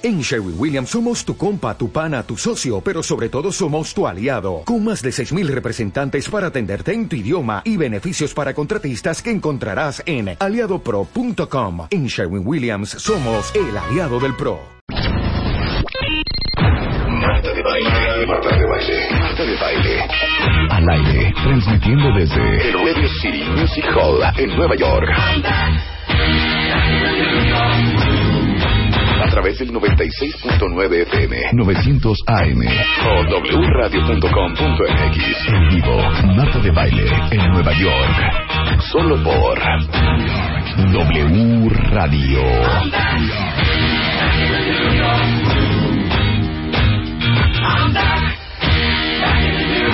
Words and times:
En 0.00 0.20
Sherwin 0.20 0.54
Williams 0.56 0.90
somos 0.90 1.24
tu 1.24 1.36
compa, 1.36 1.76
tu 1.76 1.90
pana, 1.90 2.22
tu 2.22 2.36
socio, 2.36 2.80
pero 2.80 3.02
sobre 3.02 3.28
todo 3.28 3.50
somos 3.50 3.92
tu 3.92 4.06
aliado, 4.06 4.62
con 4.64 4.84
más 4.84 5.02
de 5.02 5.10
6.000 5.10 5.48
representantes 5.48 6.28
para 6.28 6.46
atenderte 6.46 6.92
en 6.92 7.08
tu 7.08 7.16
idioma 7.16 7.62
y 7.64 7.76
beneficios 7.76 8.32
para 8.32 8.54
contratistas 8.54 9.20
que 9.20 9.32
encontrarás 9.32 10.00
en 10.06 10.36
aliadopro.com. 10.38 11.88
En 11.90 12.06
Sherwin 12.06 12.46
Williams 12.46 12.90
somos 12.90 13.52
el 13.56 13.76
aliado 13.76 14.20
del 14.20 14.36
PRO. 14.36 14.60
Marta 17.08 17.52
de 17.52 17.62
baile, 17.62 18.26
Marta 18.28 18.56
de 18.56 18.66
baile, 18.68 19.10
Marta 19.18 19.42
de 19.42 19.56
baile. 19.56 20.00
Al 20.70 20.88
aire, 20.90 21.34
transmitiendo 21.42 22.14
desde 22.16 22.68
el 22.68 22.74
Radio 22.74 23.08
City 23.20 23.42
Music 23.50 23.84
Hall 23.96 24.22
en 24.36 24.56
Nueva 24.56 24.76
York. 24.76 25.08
A 29.38 29.40
través 29.40 29.60
del 29.60 29.72
96.9 29.72 31.02
FM, 31.02 31.36
900 31.52 32.18
AM 32.26 32.58
o 33.06 33.22
wradio.com.mx. 33.70 35.18
En 35.46 35.68
vivo, 35.68 35.96
Marta 36.34 36.58
de 36.58 36.72
baile 36.72 37.04
en 37.30 37.48
Nueva 37.52 37.72
York. 37.72 38.80
Solo 38.90 39.22
por 39.22 39.60
W 40.92 41.68
Radio. 41.68 42.40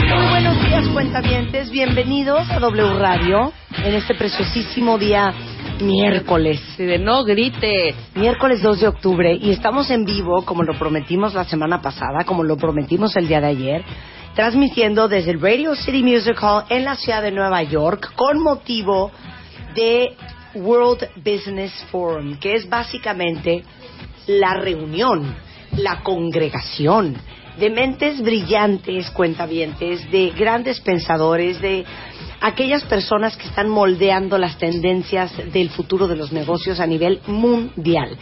Muy 0.09 0.29
buenos 0.31 0.65
días, 0.65 0.89
cuentavientes. 0.89 1.70
Bienvenidos 1.70 2.51
a 2.51 2.59
W 2.61 2.98
Radio 2.98 3.53
en 3.84 3.95
este 3.95 4.15
preciosísimo 4.15 4.97
día 4.97 5.34
miércoles. 5.80 6.60
de 6.77 6.98
no 6.98 7.24
grites. 7.24 7.95
Miércoles 8.14 8.62
2 8.62 8.80
de 8.80 8.88
octubre 8.88 9.38
y 9.41 9.51
estamos 9.51 9.91
en 9.91 10.05
vivo 10.05 10.45
como 10.45 10.62
lo 10.62 10.78
prometimos 10.78 11.34
la 11.34 11.45
semana 11.45 11.80
pasada, 11.80 12.24
como 12.24 12.42
lo 12.42 12.56
prometimos 12.56 13.16
el 13.16 13.28
día 13.28 13.41
de 13.41 13.48
ayer, 13.48 13.84
transmitiendo 14.34 15.08
desde 15.08 15.33
el 15.33 15.41
Radio 15.41 15.75
City 15.75 16.03
Music 16.03 16.39
Hall 16.42 16.64
en 16.69 16.84
la 16.84 16.97
ciudad 16.97 17.22
de 17.22 17.33
Nueva 17.33 17.62
York 17.62 18.12
con 18.14 18.42
motivo 18.42 19.11
de 19.75 20.14
World 20.55 21.08
Business 21.16 21.72
Forum, 21.91 22.38
que 22.38 22.55
es 22.55 22.69
básicamente 22.69 23.64
la 24.27 24.55
reunión, 24.55 25.34
la 25.77 26.00
congregación 26.03 27.16
de 27.59 27.70
mentes 27.70 28.20
brillantes, 28.20 29.11
cuentavientes, 29.11 30.11
de 30.11 30.31
grandes 30.31 30.81
pensadores, 30.81 31.61
de 31.61 31.84
aquellas 32.45 32.84
personas 32.84 33.39
que 33.39 33.47
están 33.47 33.70
moldeando 33.70 34.37
las 34.37 34.59
tendencias 34.59 35.33
del 35.50 35.70
futuro 35.70 36.06
de 36.06 36.14
los 36.14 36.31
negocios 36.31 36.78
a 36.78 36.87
nivel 36.87 37.23
mundial. 37.27 38.19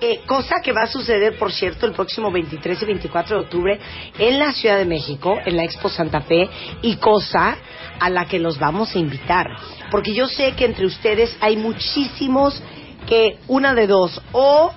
Eh, 0.00 0.20
cosa 0.24 0.56
que 0.62 0.72
va 0.72 0.82
a 0.82 0.86
suceder, 0.86 1.36
por 1.36 1.50
cierto, 1.50 1.84
el 1.84 1.92
próximo 1.92 2.30
23 2.30 2.80
y 2.80 2.84
24 2.84 3.36
de 3.36 3.42
octubre 3.42 3.80
en 4.20 4.38
la 4.38 4.52
Ciudad 4.52 4.78
de 4.78 4.84
México, 4.84 5.36
en 5.44 5.56
la 5.56 5.64
Expo 5.64 5.88
Santa 5.88 6.20
Fe, 6.20 6.48
y 6.82 6.94
cosa 6.96 7.56
a 7.98 8.08
la 8.08 8.26
que 8.26 8.38
los 8.38 8.56
vamos 8.56 8.94
a 8.94 9.00
invitar. 9.00 9.48
Porque 9.90 10.14
yo 10.14 10.28
sé 10.28 10.52
que 10.52 10.66
entre 10.66 10.86
ustedes 10.86 11.36
hay 11.40 11.56
muchísimos 11.56 12.62
que 13.08 13.38
una 13.48 13.74
de 13.74 13.88
dos, 13.88 14.22
o 14.30 14.70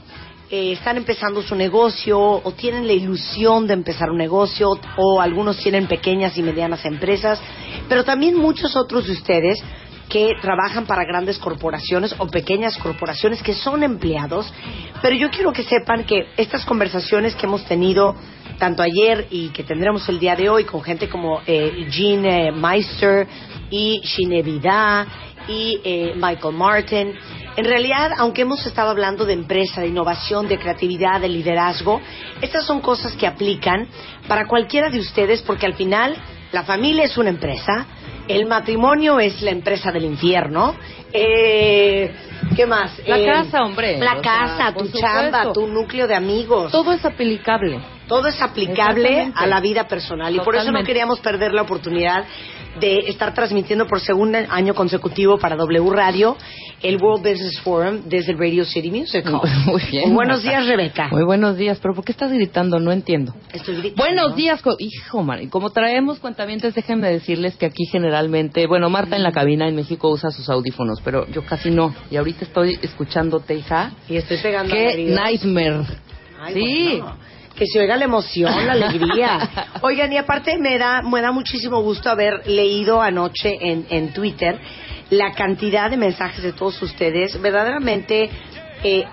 eh, 0.52 0.72
están 0.72 0.98
empezando 0.98 1.44
su 1.44 1.54
negocio 1.54 2.20
o 2.20 2.52
tienen 2.54 2.88
la 2.88 2.94
ilusión 2.94 3.68
de 3.68 3.76
empezar 3.76 4.10
un 4.10 4.18
negocio 4.18 4.80
o 4.98 5.22
algunos 5.22 5.58
tienen 5.58 5.86
pequeñas 5.86 6.36
y 6.40 6.42
medianas 6.42 6.84
empresas, 6.86 7.40
pero 7.90 8.06
también 8.06 8.38
muchos 8.38 8.76
otros 8.76 9.08
de 9.08 9.14
ustedes 9.14 9.62
que 10.08 10.32
trabajan 10.42 10.86
para 10.86 11.04
grandes 11.04 11.38
corporaciones 11.38 12.16
o 12.18 12.28
pequeñas 12.28 12.78
corporaciones 12.78 13.44
que 13.44 13.54
son 13.54 13.84
empleados, 13.84 14.52
pero 15.02 15.16
yo 15.16 15.30
quiero 15.30 15.54
que 15.54 15.64
sepan 15.64 16.04
que 16.04 16.28
estas 16.38 16.66
conversaciones 16.66 17.36
que 17.36 17.46
hemos 17.46 17.66
tenido 17.66 18.16
tanto 18.58 18.84
ayer 18.84 19.28
y 19.30 19.50
que 19.50 19.64
tendremos 19.64 20.08
el 20.10 20.20
día 20.20 20.36
de 20.36 20.50
hoy 20.50 20.66
con 20.66 20.82
gente 20.82 21.08
como 21.08 21.42
eh, 21.46 21.88
Jean 21.90 22.26
eh, 22.26 22.52
Meister 22.52 23.28
y 23.70 24.02
Shine 24.04 24.42
Vida 24.42 25.08
y 25.48 25.80
eh, 25.84 26.14
Michael 26.16 26.56
Martin, 26.56 27.14
en 27.56 27.66
realidad, 27.66 28.12
aunque 28.18 28.44
hemos 28.44 28.66
estado 28.66 28.92
hablando 28.92 29.26
de 29.26 29.34
empresa, 29.34 29.82
de 29.82 29.88
innovación, 29.88 30.48
de 30.48 30.58
creatividad, 30.58 31.20
de 31.20 31.30
liderazgo, 31.30 32.00
estas 32.42 32.66
son 32.66 32.82
cosas 32.82 33.14
que 33.16 33.28
aplican 33.28 33.88
para 34.28 34.48
cualquiera 34.48 34.90
de 34.90 35.00
ustedes 35.00 35.42
porque 35.42 35.66
al 35.66 35.74
final 35.74 36.16
la 36.52 36.64
familia 36.64 37.04
es 37.04 37.18
una 37.18 37.30
empresa, 37.30 37.86
el 38.28 38.46
matrimonio 38.46 39.20
es 39.20 39.42
la 39.42 39.52
empresa 39.52 39.92
del 39.92 40.06
infierno. 40.06 40.76
Eh, 41.12 42.12
¿Qué 42.56 42.66
más? 42.66 43.00
La 43.08 43.18
Eh, 43.20 43.26
casa, 43.26 43.64
hombre. 43.64 43.98
La 43.98 44.22
casa, 44.22 44.58
sea, 44.58 44.74
tu 44.74 44.88
chamba, 44.92 45.44
supuesto. 45.44 45.54
tu 45.54 45.68
núcleo 45.68 46.08
de 46.08 46.16
amigos. 46.16 46.72
Todo 46.72 46.94
es 46.94 47.04
aplicable. 47.04 47.80
Todo 48.08 48.28
es 48.28 48.42
aplicable 48.42 49.32
a 49.36 49.46
la 49.46 49.60
vida 49.60 49.88
personal 49.88 50.34
y 50.36 50.40
por 50.40 50.56
eso 50.56 50.72
no 50.72 50.84
queríamos 50.84 51.20
perder 51.20 51.54
la 51.54 51.62
oportunidad 51.62 52.26
de 52.80 53.10
estar 53.10 53.34
transmitiendo 53.34 53.88
por 53.88 54.00
segundo 54.00 54.38
año 54.50 54.74
consecutivo 54.74 55.38
para 55.38 55.56
W 55.56 55.90
Radio 55.92 56.38
el 56.82 57.02
World 57.02 57.28
Business 57.28 57.60
Forum 57.62 58.02
desde 58.06 58.32
el 58.32 58.40
Radio 58.40 58.66
City 58.66 58.90
Music 58.90 59.26
Hall. 59.26 59.50
Muy 59.66 59.82
bien. 59.92 60.14
Buenos 60.14 60.44
días, 60.44 60.66
Rebeca. 60.66 61.10
Muy 61.10 61.24
buenos 61.24 61.58
días, 61.58 61.80
pero 61.82 61.94
¿por 61.94 62.06
qué 62.06 62.12
estás 62.12 62.32
gritando? 62.32 62.80
No 62.80 62.92
entiendo. 62.92 63.34
Estoy 63.52 63.76
gritando. 63.78 64.04
Buenos 64.04 64.36
días, 64.36 64.62
hijo, 64.80 65.24
Mari. 65.24 65.48
Como 65.48 65.72
traemos 65.72 66.20
cuentavientes, 66.20 66.74
déjenme 66.74 67.12
decirles 67.12 67.56
que 67.58 67.66
aquí 67.66 67.86
generalmente, 67.86 68.66
bueno, 68.68 68.90
Marta 68.90 69.16
en 69.16 69.24
la 69.24 69.32
cabina 69.32 69.68
en 69.68 69.76
México 69.76 70.10
usa 70.10 70.32
sus 70.32 70.50
audífonos, 70.50 71.02
pero 71.04 71.28
yo 71.28 71.46
casi 71.46 71.70
no. 71.70 71.94
Y 72.10 72.16
ahorita 72.16 72.46
estoy 72.46 72.80
escuchándote, 72.82 73.56
hija. 73.56 73.92
Y 74.08 74.16
estoy 74.18 74.38
pegando 74.38 74.74
Qué 74.74 75.10
nightmare. 75.14 75.86
Ay, 76.42 76.54
sí. 76.54 77.00
bueno, 77.02 77.18
que 77.60 77.66
se 77.68 77.78
oiga 77.78 77.98
la 77.98 78.06
emoción, 78.06 78.66
la 78.66 78.72
alegría. 78.72 79.68
Oigan, 79.82 80.14
y 80.14 80.18
aparte 80.18 80.58
me 80.58 80.78
da, 80.78 81.02
me 81.02 81.22
da 81.22 81.34
muchísimo 81.34 81.82
gusto 81.82 82.10
haber 82.10 82.48
leído 82.48 83.02
anoche 83.02 83.58
en, 83.60 83.86
en 83.90 84.14
Twitter 84.14 84.58
la 85.10 85.34
cantidad 85.34 85.90
de 85.90 85.98
mensajes 85.98 86.42
de 86.42 86.54
todos 86.54 86.82
ustedes, 86.82 87.40
verdaderamente 87.42 88.30
eh, 88.82 89.04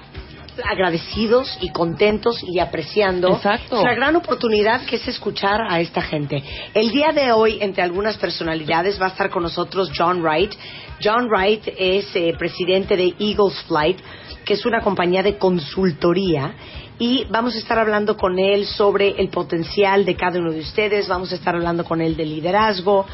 agradecidos 0.65 1.59
y 1.61 1.71
contentos 1.71 2.41
y 2.47 2.61
apreciando 2.61 3.35
Exacto. 3.35 3.83
la 3.83 3.95
gran 3.95 4.15
oportunidad 4.15 4.83
que 4.87 4.97
es 4.97 5.09
escuchar 5.09 5.63
a 5.69 5.81
esta 5.81 6.01
gente. 6.01 6.41
El 6.73 6.93
día 6.93 7.11
de 7.13 7.33
hoy, 7.33 7.59
entre 7.61 7.83
algunas 7.83 8.17
personalidades, 8.17 9.01
va 9.01 9.07
a 9.07 9.11
estar 9.11 9.29
con 9.29 9.43
nosotros 9.43 9.91
John 9.97 10.23
Wright. 10.23 10.55
John 11.03 11.29
Wright 11.29 11.67
es 11.77 12.15
eh, 12.15 12.33
presidente 12.39 12.97
de 12.97 13.13
Eagles 13.19 13.61
Flight, 13.67 13.99
que 14.45 14.55
es 14.55 14.65
una 14.65 14.81
compañía 14.83 15.25
de 15.25 15.37
consultoría 15.37 16.55
y 16.99 17.25
vamos 17.31 17.55
a 17.55 17.59
estar 17.59 17.79
hablando 17.79 18.17
con 18.17 18.39
él 18.39 18.65
sobre 18.67 19.11
el 19.21 19.29
potencial 19.29 20.05
de 20.05 20.17
cada 20.17 20.39
uno 20.39 20.53
de 20.53 20.61
ustedes, 20.61 21.09
vamos 21.09 21.31
a 21.33 21.35
estar 21.35 21.55
hablando 21.55 21.85
con 21.85 22.01
él 22.01 22.17
de 22.17 22.25
liderazgo, 22.25 23.05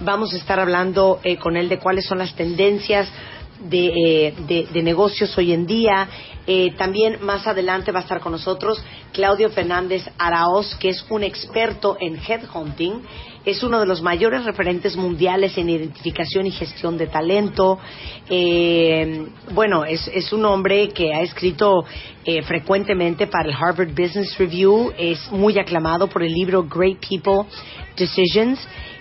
vamos 0.00 0.32
a 0.34 0.36
estar 0.36 0.58
hablando 0.58 1.20
eh, 1.22 1.36
con 1.36 1.56
él 1.56 1.68
de 1.68 1.78
cuáles 1.78 2.06
son 2.06 2.18
las 2.18 2.34
tendencias 2.34 3.08
de, 3.60 3.86
eh, 4.28 4.34
de- 4.72 4.82
negocios 4.82 5.36
hoy 5.38 5.52
en 5.52 5.66
día. 5.66 6.08
Eh, 6.46 6.72
también 6.78 7.18
más 7.20 7.46
adelante 7.46 7.92
va 7.92 8.00
a 8.00 8.02
estar 8.02 8.20
con 8.20 8.32
nosotros 8.32 8.82
Claudio 9.12 9.50
Fernández 9.50 10.02
Araoz, 10.18 10.74
que 10.76 10.88
es 10.88 11.04
un 11.10 11.22
experto 11.22 11.96
en 12.00 12.16
headhunting, 12.16 13.02
es 13.50 13.62
uno 13.62 13.80
de 13.80 13.86
los 13.86 14.02
mayores 14.02 14.44
referentes 14.44 14.96
mundiales 14.96 15.56
en 15.56 15.70
identificación 15.70 16.46
y 16.46 16.50
gestión 16.50 16.98
de 16.98 17.06
talento. 17.06 17.78
Eh, 18.28 19.26
bueno, 19.52 19.84
es, 19.84 20.32
un 20.32 20.44
hombre 20.44 20.90
que 20.90 21.14
ha 21.14 21.22
escrito 21.22 21.84
eh, 22.24 22.42
frecuentemente 22.42 23.26
para 23.26 23.48
el 23.48 23.54
Harvard 23.54 23.88
Business 23.88 24.36
Review, 24.36 24.92
es 24.98 25.32
muy 25.32 25.58
aclamado 25.58 26.08
por 26.08 26.22
el 26.22 26.32
libro 26.32 26.64
Great 26.64 26.98
People 27.08 27.48
Decisions 27.96 28.60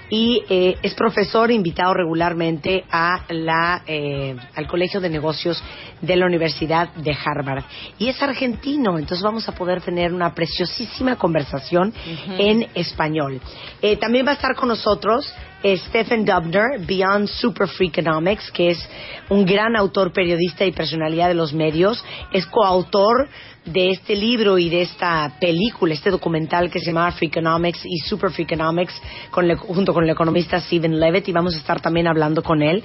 y 0.09 0.43
eh, 0.49 0.77
es 0.81 0.93
profesor 0.93 1.51
invitado 1.51 1.93
regularmente 1.93 2.85
a 2.89 3.25
la, 3.29 3.83
eh, 3.85 4.35
al 4.55 4.67
Colegio 4.67 5.01
de 5.01 5.09
Negocios 5.09 5.61
de 6.01 6.15
la 6.15 6.25
Universidad 6.25 6.93
de 6.93 7.11
Harvard. 7.11 7.63
Y 7.97 8.07
es 8.07 8.21
argentino, 8.21 8.97
entonces 8.97 9.23
vamos 9.23 9.47
a 9.49 9.53
poder 9.53 9.81
tener 9.81 10.13
una 10.13 10.33
preciosísima 10.33 11.15
conversación 11.15 11.93
en 12.37 12.67
español. 12.73 13.41
Eh, 13.81 13.97
también 13.97 14.25
va 14.25 14.31
a 14.31 14.35
estar 14.35 14.55
con 14.55 14.69
nosotros 14.69 15.33
Stephen 15.63 16.23
Dubner, 16.23 16.79
Beyond 16.85 17.27
Super 17.27 17.67
Freakonomics, 17.67 18.51
que 18.51 18.69
es 18.69 18.89
un 19.29 19.45
gran 19.45 19.75
autor, 19.75 20.13
periodista 20.13 20.65
y 20.65 20.71
personalidad 20.71 21.27
de 21.27 21.33
los 21.33 21.51
medios. 21.51 22.03
Es 22.31 22.45
coautor 22.45 23.27
de 23.65 23.89
este 23.89 24.15
libro 24.15 24.57
y 24.57 24.69
de 24.69 24.83
esta 24.83 25.33
película, 25.41 25.93
este 25.93 26.09
documental 26.11 26.69
que 26.71 26.79
se 26.79 26.85
llama 26.85 27.11
Freakonomics 27.11 27.85
y 27.85 27.97
Super 28.07 28.31
Freakonomics 28.31 28.93
con 29.31 29.49
el- 29.49 29.57
junto 29.57 29.93
con 29.93 30.03
el 30.05 30.09
economista 30.11 30.59
Stephen 30.61 30.99
Levitt 30.99 31.27
y 31.27 31.31
vamos 31.33 31.55
a 31.55 31.57
estar 31.57 31.81
también 31.81 32.07
hablando 32.07 32.41
con 32.43 32.61
él. 32.61 32.81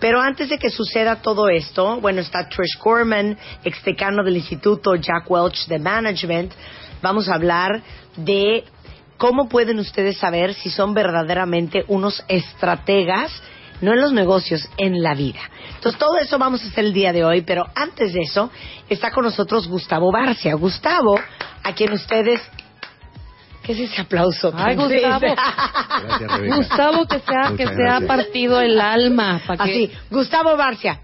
Pero 0.00 0.20
antes 0.20 0.48
de 0.48 0.58
que 0.58 0.70
suceda 0.70 1.22
todo 1.22 1.48
esto, 1.48 2.00
bueno, 2.00 2.20
está 2.20 2.48
Trish 2.48 2.78
Corman, 2.78 3.36
exdecano 3.62 4.24
del 4.24 4.38
Instituto 4.38 4.96
Jack 4.96 5.30
Welch 5.30 5.66
de 5.68 5.78
Management. 5.78 6.52
Vamos 7.00 7.28
a 7.28 7.34
hablar 7.34 7.82
de 8.16 8.64
cómo 9.16 9.48
pueden 9.48 9.78
ustedes 9.78 10.18
saber 10.18 10.54
si 10.54 10.70
son 10.70 10.94
verdaderamente 10.94 11.84
unos 11.88 12.24
estrategas 12.28 13.42
no 13.80 13.92
en 13.92 14.00
los 14.00 14.12
negocios, 14.12 14.68
en 14.78 15.02
la 15.02 15.14
vida. 15.14 15.40
Entonces, 15.74 15.98
todo 15.98 16.16
eso 16.18 16.38
vamos 16.38 16.62
a 16.62 16.68
hacer 16.68 16.84
el 16.84 16.92
día 16.92 17.12
de 17.12 17.24
hoy, 17.24 17.42
pero 17.42 17.66
antes 17.74 18.12
de 18.12 18.20
eso, 18.20 18.50
está 18.88 19.10
con 19.10 19.24
nosotros 19.24 19.68
Gustavo 19.68 20.10
Barcia. 20.12 20.54
Gustavo, 20.54 21.18
a 21.62 21.72
quien 21.72 21.92
ustedes 21.92 22.40
¿Qué 23.62 23.72
es 23.72 23.80
ese 23.80 24.02
aplauso? 24.02 24.52
Ay, 24.54 24.76
Gustavo. 24.76 25.26
Gustavo, 26.54 27.06
que 27.06 27.18
se 27.20 27.34
ha, 27.34 27.56
que 27.56 27.66
se 27.66 27.88
ha 27.88 28.06
partido 28.06 28.60
el 28.60 28.78
alma. 28.78 29.40
para 29.46 29.64
Así, 29.64 29.90
Gustavo 30.10 30.54
Barcia. 30.54 31.00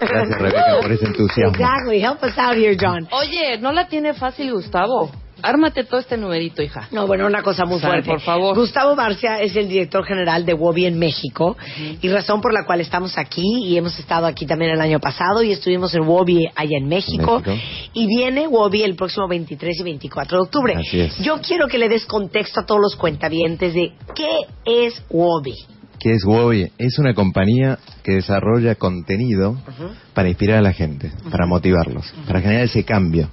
Gracias, 0.00 0.38
Rebeca, 0.38 0.78
por 0.80 0.92
ese 0.92 1.06
entusiasmo. 1.06 1.56
Exactly. 1.56 2.00
Help 2.00 2.22
us 2.22 2.38
out 2.38 2.56
here, 2.56 2.76
John. 2.80 3.08
Oye, 3.10 3.58
no 3.58 3.72
la 3.72 3.88
tiene 3.88 4.14
fácil 4.14 4.52
Gustavo. 4.52 5.10
Ármate 5.42 5.84
todo 5.84 6.00
este 6.00 6.16
numerito, 6.16 6.62
hija. 6.62 6.88
No, 6.92 7.06
bueno, 7.06 7.26
una 7.26 7.42
cosa 7.42 7.64
muy 7.64 7.80
fuerte. 7.80 8.08
Por 8.08 8.20
favor. 8.20 8.56
Gustavo 8.56 8.94
Barcia 8.94 9.40
es 9.40 9.56
el 9.56 9.68
director 9.68 10.04
general 10.04 10.46
de 10.46 10.54
WOBI 10.54 10.86
en 10.86 10.98
México 10.98 11.56
y 12.00 12.08
razón 12.08 12.40
por 12.40 12.52
la 12.52 12.64
cual 12.64 12.80
estamos 12.80 13.18
aquí 13.18 13.42
y 13.64 13.76
hemos 13.76 13.98
estado 13.98 14.26
aquí 14.26 14.46
también 14.46 14.72
el 14.72 14.80
año 14.80 15.00
pasado 15.00 15.42
y 15.42 15.52
estuvimos 15.52 15.94
en 15.94 16.02
WOBI 16.02 16.50
allá 16.54 16.78
en 16.78 16.88
México, 16.88 17.42
y 17.92 18.06
viene 18.06 18.46
WOBI 18.46 18.82
el 18.82 18.94
próximo 18.94 19.28
23 19.28 19.80
y 19.80 19.82
24 19.82 20.38
de 20.38 20.42
octubre. 20.42 20.74
Así 20.76 21.00
es. 21.00 21.18
Yo 21.18 21.40
quiero 21.40 21.66
que 21.68 21.78
le 21.78 21.88
des 21.88 22.06
contexto 22.06 22.60
a 22.60 22.66
todos 22.66 22.80
los 22.80 22.96
cuentavientes 22.96 23.74
de 23.74 23.92
qué 24.14 24.46
es 24.64 25.02
WOBI. 25.10 25.54
¿Qué 26.02 26.14
es 26.14 26.24
WOBI? 26.24 26.72
Es 26.78 26.98
una 26.98 27.14
compañía 27.14 27.78
que 28.02 28.14
desarrolla 28.14 28.74
contenido 28.74 29.56
para 30.14 30.28
inspirar 30.28 30.58
a 30.58 30.60
la 30.60 30.72
gente, 30.72 31.12
para 31.30 31.46
motivarlos, 31.46 32.12
para 32.26 32.40
generar 32.40 32.64
ese 32.64 32.82
cambio. 32.82 33.28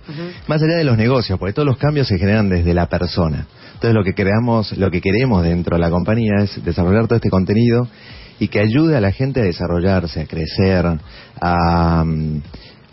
Más 0.46 0.62
allá 0.62 0.76
de 0.76 0.84
los 0.84 0.96
negocios, 0.96 1.40
porque 1.40 1.54
todos 1.54 1.66
los 1.66 1.78
cambios 1.78 2.08
se 2.08 2.20
generan 2.20 2.48
desde 2.48 2.76
la 2.76 2.86
persona. 2.86 3.48
Entonces 3.74 3.96
lo 3.96 4.04
que 4.04 4.14
creamos, 4.14 4.78
lo 4.78 4.92
que 4.92 5.02
queremos 5.02 5.42
dentro 5.42 5.78
de 5.78 5.82
la 5.82 5.90
compañía 5.90 6.44
es 6.44 6.64
desarrollar 6.64 7.08
todo 7.08 7.16
este 7.16 7.32
contenido 7.32 7.88
y 8.38 8.50
que 8.50 8.60
ayude 8.60 8.96
a 8.96 9.02
la 9.02 9.12
gente 9.14 9.40
a 9.40 9.46
desarrollarse, 9.46 10.22
a 10.22 10.26
crecer, 10.28 10.86
a, 11.42 12.04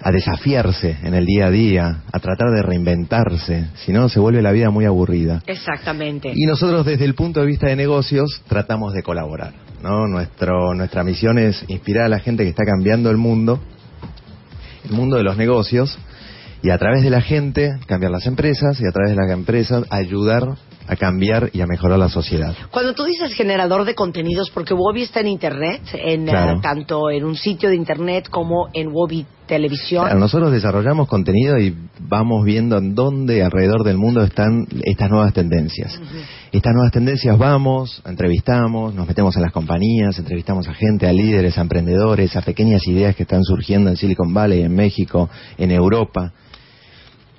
a 0.01 0.11
desafiarse 0.11 0.97
en 1.03 1.13
el 1.13 1.27
día 1.27 1.49
a 1.49 1.51
día, 1.51 2.03
a 2.11 2.19
tratar 2.19 2.51
de 2.51 2.63
reinventarse, 2.63 3.67
si 3.85 3.93
no 3.93 4.09
se 4.09 4.21
vuelve 4.21 4.41
la 4.41 4.53
vida 4.53 4.71
muy 4.71 4.87
aburrida. 4.87 5.43
Exactamente. 5.47 6.33
Y 6.35 6.47
nosotros 6.47 6.87
desde 6.87 7.05
el 7.05 7.15
punto 7.15 7.41
de 7.41 7.47
vista 7.47 7.67
de 7.67 7.77
negocios 7.77 8.43
tratamos 8.49 8.95
de 8.95 9.03
colaborar. 9.03 9.66
¿No? 9.83 10.07
Nuestro, 10.07 10.75
nuestra 10.75 11.05
misión 11.05 11.39
es 11.39 11.65
inspirar 11.69 12.05
a 12.05 12.09
la 12.09 12.19
gente 12.19 12.45
que 12.45 12.51
está 12.51 12.65
cambiando 12.65 13.11
el 13.11 13.17
mundo, 13.17 13.61
el 14.85 14.93
mundo 14.93 15.17
de 15.17 15.23
los 15.23 15.37
negocios, 15.37 15.99
y 16.63 16.71
a 16.71 16.79
través 16.79 17.03
de 17.03 17.11
la 17.11 17.21
gente 17.21 17.79
cambiar 17.87 18.13
las 18.13 18.27
empresas 18.27 18.81
y 18.81 18.87
a 18.87 18.93
través 18.93 19.11
de 19.11 19.17
las 19.17 19.31
empresas 19.31 19.85
ayudar 19.91 20.57
a 20.89 20.97
cambiar 20.97 21.51
y 21.53 21.61
a 21.61 21.67
mejorar 21.67 21.99
la 21.99 22.09
sociedad. 22.09 22.55
Cuando 22.71 22.95
tú 22.95 23.05
dices 23.05 23.35
generador 23.35 23.85
de 23.85 23.95
contenidos, 23.95 24.51
porque 24.51 24.75
Wobby 24.75 25.03
está 25.03 25.21
en 25.21 25.29
Internet, 25.29 25.83
en, 25.95 26.29
eh, 26.29 26.59
tanto 26.63 27.11
en 27.11 27.25
un 27.25 27.37
sitio 27.37 27.69
de 27.69 27.77
Internet 27.77 28.29
como 28.31 28.69
en 28.73 28.89
Wobby 28.89 29.27
Televisión. 29.47 30.19
nosotros 30.19 30.51
desarrollamos 30.51 31.09
contenido 31.09 31.57
y 31.59 31.75
vamos 32.01 32.45
viendo 32.45 32.79
en 32.79 32.95
dónde 32.95 33.45
alrededor 33.45 33.85
del 33.85 33.97
mundo 33.97 34.23
están 34.23 34.67
estas 34.85 35.09
nuevas 35.09 35.33
tendencias. 35.33 36.01
Estas 36.57 36.73
nuevas 36.73 36.91
tendencias 36.91 37.37
vamos, 37.37 38.03
entrevistamos, 38.07 38.95
nos 38.95 39.07
metemos 39.07 39.37
en 39.37 39.43
las 39.43 39.53
compañías, 39.53 40.19
entrevistamos 40.19 40.67
a 40.67 40.73
gente, 40.73 41.07
a 41.07 41.13
líderes, 41.13 41.59
a 41.59 41.61
emprendedores, 41.61 42.35
a 42.35 42.41
pequeñas 42.41 42.81
ideas 42.87 43.15
que 43.15 43.25
están 43.25 43.45
surgiendo 43.45 43.91
en 43.91 43.99
Silicon 43.99 44.33
Valley, 44.33 44.63
en 44.63 44.75
México, 44.75 45.29
en 45.59 45.71
Europa 45.71 46.33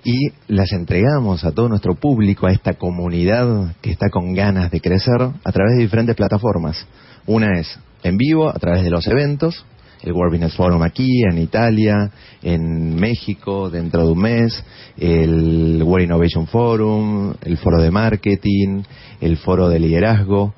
y 0.03 0.27
las 0.47 0.71
entregamos 0.71 1.43
a 1.43 1.51
todo 1.51 1.67
nuestro 1.67 1.95
público, 1.95 2.45
a 2.45 2.51
esta 2.51 2.75
comunidad 2.75 3.75
que 3.81 3.89
está 3.89 4.11
con 4.11 4.35
ganas 4.35 4.69
de 4.69 4.81
crecer 4.81 5.19
a 5.19 5.51
través 5.51 5.77
de 5.77 5.81
diferentes 5.81 6.15
plataformas. 6.15 6.85
Una 7.25 7.59
es 7.59 7.79
en 8.03 8.17
vivo, 8.17 8.47
a 8.49 8.59
través 8.59 8.83
de 8.83 8.91
los 8.91 9.07
eventos, 9.07 9.65
el 10.03 10.13
World 10.13 10.33
Business 10.33 10.55
Forum 10.55 10.81
aquí, 10.83 11.23
en 11.23 11.37
Italia, 11.37 12.11
en 12.41 12.95
México, 12.95 13.69
dentro 13.69 14.05
de 14.05 14.11
un 14.11 14.19
mes, 14.19 14.63
el 14.97 15.81
World 15.83 16.05
Innovation 16.05 16.47
Forum, 16.47 17.33
el 17.43 17.57
foro 17.57 17.81
de 17.81 17.91
marketing, 17.91 18.83
el 19.21 19.37
foro 19.37 19.69
de 19.69 19.79
liderazgo. 19.79 20.53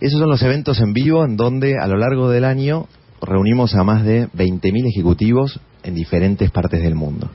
Esos 0.00 0.18
son 0.18 0.30
los 0.30 0.42
eventos 0.42 0.80
en 0.80 0.92
vivo 0.92 1.24
en 1.24 1.36
donde 1.36 1.78
a 1.78 1.86
lo 1.86 1.96
largo 1.96 2.28
del 2.28 2.44
año 2.44 2.86
reunimos 3.20 3.74
a 3.74 3.84
más 3.84 4.04
de 4.04 4.28
20.000 4.28 4.88
ejecutivos 4.88 5.60
en 5.82 5.94
diferentes 5.94 6.50
partes 6.50 6.82
del 6.82 6.94
mundo. 6.94 7.30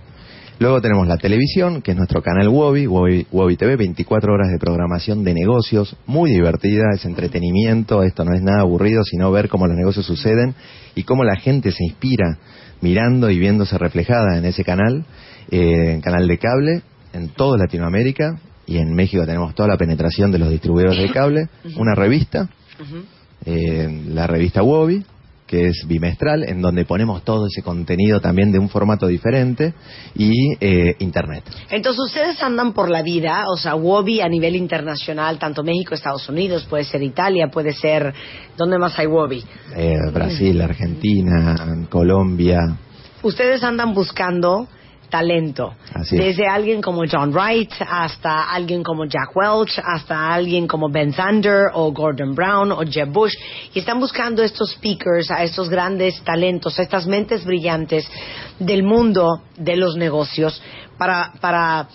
Luego 0.60 0.82
tenemos 0.82 1.08
la 1.08 1.18
televisión, 1.18 1.84
que 1.84 1.92
es 1.92 1.98
nuestro 1.98 2.24
canal 2.24 2.50
Wobi, 2.50 2.88
Wobi, 2.88 3.58
TV, 3.58 3.76
24 3.76 4.34
horas 4.34 4.50
de 4.52 4.58
programación 4.58 5.24
de 5.24 5.36
negocios, 5.36 5.96
muy 6.08 6.32
divertida, 6.32 6.86
es 6.96 7.06
entretenimiento, 7.06 8.02
esto 8.02 8.26
no 8.26 8.34
es 8.34 8.42
nada 8.42 8.62
aburrido, 8.62 9.04
sino 9.04 9.32
ver 9.32 9.50
cómo 9.50 9.68
los 9.68 9.78
negocios 9.78 10.08
suceden 10.08 10.56
y 10.96 11.04
cómo 11.04 11.24
la 11.24 11.36
gente 11.36 11.72
se 11.72 11.84
inspira 11.84 12.40
mirando 12.82 13.30
y 13.30 13.38
viéndose 13.38 13.78
reflejada 13.78 14.38
en 14.40 14.46
ese 14.46 14.64
canal, 14.64 15.06
eh, 15.52 15.92
en 15.94 16.02
canal 16.02 16.28
de 16.28 16.38
cable, 16.40 16.82
en 17.14 17.30
toda 17.30 17.60
Latinoamérica, 17.60 18.40
y 18.66 18.78
en 18.78 18.96
México 18.96 19.26
tenemos 19.26 19.54
toda 19.54 19.70
la 19.70 19.78
penetración 19.78 20.32
de 20.32 20.40
los 20.40 20.50
distribuidores 20.50 20.98
de 20.98 21.12
cable, 21.12 21.50
una 21.78 21.94
revista, 21.94 22.50
eh, 23.46 24.04
la 24.10 24.26
revista 24.26 24.64
Wobi, 24.64 25.06
que 25.48 25.68
es 25.68 25.86
bimestral, 25.88 26.44
en 26.44 26.62
donde 26.62 26.86
ponemos 26.86 27.24
todo 27.24 27.48
ese 27.48 27.64
contenido 27.64 28.20
también 28.20 28.52
de 28.52 28.60
un 28.60 28.70
formato 28.70 29.08
diferente, 29.08 29.74
y 30.16 30.54
eh, 30.60 30.96
Internet. 31.00 31.44
Entonces 31.70 32.04
ustedes 32.06 32.44
andan 32.44 32.74
por 32.74 32.90
la 32.90 33.02
vida, 33.02 33.46
o 33.50 33.58
sea, 33.58 33.76
Wobi 33.76 34.20
a 34.20 34.28
nivel 34.28 34.56
internacional, 34.56 35.40
tanto 35.40 35.64
México, 35.64 35.96
Estados 35.96 36.28
Unidos, 36.28 36.66
puede 36.70 36.84
ser 36.84 37.02
Italia, 37.02 37.48
puede 37.48 37.74
ser... 37.74 38.14
¿Dónde 38.58 38.78
más 38.78 38.98
hay 39.00 39.08
Wobi? 39.08 39.44
Eh, 39.76 39.96
Brasil, 40.12 40.62
Argentina, 40.62 41.86
Colombia. 41.90 42.60
Ustedes 43.22 43.64
andan 43.64 43.94
buscando 43.94 44.68
talento. 45.10 45.74
Desde 46.12 46.48
alguien 46.48 46.82
como 46.82 47.04
John 47.10 47.34
Wright 47.34 47.72
hasta 47.80 48.52
alguien 48.52 48.84
como 48.84 49.06
Jack 49.06 49.36
Welch, 49.36 49.80
hasta 49.84 50.34
alguien 50.34 50.68
como 50.68 50.90
Ben 50.90 51.14
Zander 51.14 51.72
o 51.74 51.92
Gordon 51.92 52.36
Brown 52.36 52.72
o 52.72 52.84
Jeb 52.84 53.12
Bush. 53.12 53.34
Y 53.74 53.80
están 53.80 54.00
buscando 54.00 54.44
estos 54.44 54.72
speakers, 54.72 55.32
a 55.32 55.44
estos 55.44 55.70
grandes 55.70 56.22
talentos, 56.24 56.78
a 56.80 56.84
estas 56.84 57.08
mentes 57.08 57.46
brillantes 57.46 58.10
del 58.60 58.84
mundo 58.84 59.42
de 59.58 59.76
los 59.76 59.96
negocios 59.96 60.62
para, 60.98 61.34
para 61.40 61.88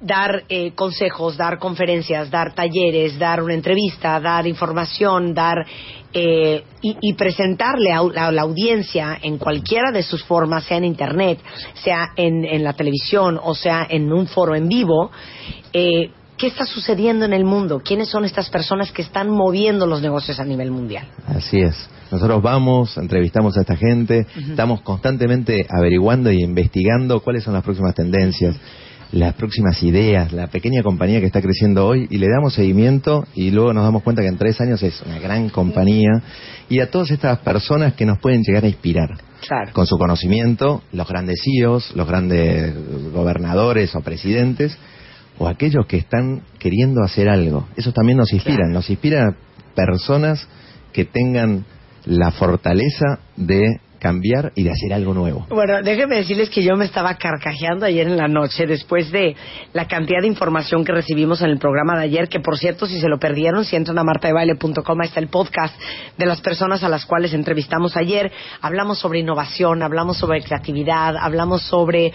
dar 0.00 0.44
eh, 0.48 0.72
consejos, 0.74 1.36
dar 1.36 1.58
conferencias, 1.58 2.30
dar 2.30 2.54
talleres, 2.54 3.18
dar 3.18 3.42
una 3.42 3.54
entrevista, 3.54 4.18
dar 4.20 4.46
información, 4.46 5.34
dar 5.34 5.66
eh, 6.12 6.64
y, 6.80 7.12
presentarle 7.14 7.92
a 7.92 8.32
la, 8.32 8.42
audiencia 8.42 9.18
en 9.22 9.38
cualquiera 9.38 9.92
de 9.92 10.02
sus 10.02 10.24
formas, 10.24 10.64
sea 10.64 10.78
en 10.78 10.84
Internet, 10.84 11.38
sea 11.74 12.12
en, 12.16 12.64
la 12.64 12.72
televisión 12.72 13.38
o 13.40 13.54
sea 13.54 13.86
en 13.88 14.12
un 14.12 14.26
foro 14.26 14.56
en 14.56 14.66
vivo, 14.66 15.10
eh, 15.72 16.10
qué 16.36 16.46
está 16.46 16.64
sucediendo 16.64 17.26
en 17.26 17.32
el 17.32 17.44
mundo, 17.44 17.80
quiénes 17.84 18.08
son 18.08 18.24
estas 18.24 18.48
personas 18.48 18.90
que 18.90 19.02
están 19.02 19.30
moviendo 19.30 19.86
los 19.86 20.00
negocios 20.00 20.40
a 20.40 20.44
nivel 20.44 20.70
mundial. 20.70 21.06
Así 21.26 21.60
es. 21.60 21.76
Nosotros 22.10 22.42
vamos, 22.42 22.96
entrevistamos 22.96 23.56
a 23.56 23.60
esta 23.60 23.76
gente, 23.76 24.26
estamos 24.48 24.80
constantemente 24.80 25.64
averiguando 25.68 26.32
y 26.32 26.42
investigando 26.42 27.20
cuáles 27.20 27.44
son 27.44 27.54
las 27.54 27.62
próximas 27.62 27.94
tendencias 27.94 28.56
las 29.12 29.34
próximas 29.34 29.82
ideas, 29.82 30.32
la 30.32 30.46
pequeña 30.46 30.82
compañía 30.82 31.20
que 31.20 31.26
está 31.26 31.42
creciendo 31.42 31.86
hoy 31.86 32.06
y 32.10 32.18
le 32.18 32.28
damos 32.28 32.54
seguimiento 32.54 33.26
y 33.34 33.50
luego 33.50 33.72
nos 33.72 33.84
damos 33.84 34.02
cuenta 34.02 34.22
que 34.22 34.28
en 34.28 34.38
tres 34.38 34.60
años 34.60 34.82
es 34.82 35.02
una 35.02 35.18
gran 35.18 35.48
compañía 35.48 36.22
y 36.68 36.78
a 36.80 36.90
todas 36.90 37.10
estas 37.10 37.38
personas 37.40 37.94
que 37.94 38.06
nos 38.06 38.18
pueden 38.18 38.42
llegar 38.42 38.64
a 38.64 38.68
inspirar. 38.68 39.08
Con 39.72 39.86
su 39.86 39.96
conocimiento, 39.98 40.82
los 40.92 41.08
grandes 41.08 41.42
CEOs, 41.42 41.96
los 41.96 42.06
grandes 42.06 42.74
gobernadores 43.12 43.94
o 43.96 44.00
presidentes, 44.00 44.78
o 45.38 45.48
aquellos 45.48 45.86
que 45.86 45.96
están 45.96 46.42
queriendo 46.58 47.02
hacer 47.02 47.28
algo. 47.28 47.66
Eso 47.74 47.92
también 47.92 48.18
nos 48.18 48.32
inspiran, 48.32 48.70
nos 48.70 48.90
inspiran 48.90 49.36
personas 49.74 50.46
que 50.92 51.04
tengan 51.04 51.64
la 52.04 52.30
fortaleza 52.30 53.18
de 53.36 53.80
cambiar 54.00 54.52
y 54.54 54.64
de 54.64 54.70
hacer 54.70 54.92
algo 54.92 55.14
nuevo. 55.14 55.46
Bueno, 55.50 55.82
déjenme 55.82 56.16
decirles 56.16 56.50
que 56.50 56.62
yo 56.62 56.74
me 56.74 56.86
estaba 56.86 57.14
carcajeando 57.14 57.86
ayer 57.86 58.06
en 58.06 58.16
la 58.16 58.28
noche 58.28 58.66
después 58.66 59.12
de 59.12 59.36
la 59.72 59.86
cantidad 59.86 60.20
de 60.22 60.26
información 60.26 60.84
que 60.84 60.92
recibimos 60.92 61.42
en 61.42 61.50
el 61.50 61.58
programa 61.58 61.96
de 61.96 62.04
ayer, 62.04 62.28
que 62.28 62.40
por 62.40 62.58
cierto, 62.58 62.86
si 62.86 62.98
se 62.98 63.08
lo 63.08 63.18
perdieron, 63.18 63.64
si 63.64 63.76
entran 63.76 63.98
a 63.98 64.04
martadebaile.com, 64.04 65.02
está 65.02 65.20
el 65.20 65.28
podcast 65.28 65.78
de 66.16 66.26
las 66.26 66.40
personas 66.40 66.82
a 66.82 66.88
las 66.88 67.04
cuales 67.04 67.34
entrevistamos 67.34 67.96
ayer. 67.96 68.32
Hablamos 68.62 68.98
sobre 68.98 69.20
innovación, 69.20 69.82
hablamos 69.82 70.16
sobre 70.16 70.42
creatividad, 70.42 71.16
hablamos 71.16 71.62
sobre 71.62 72.12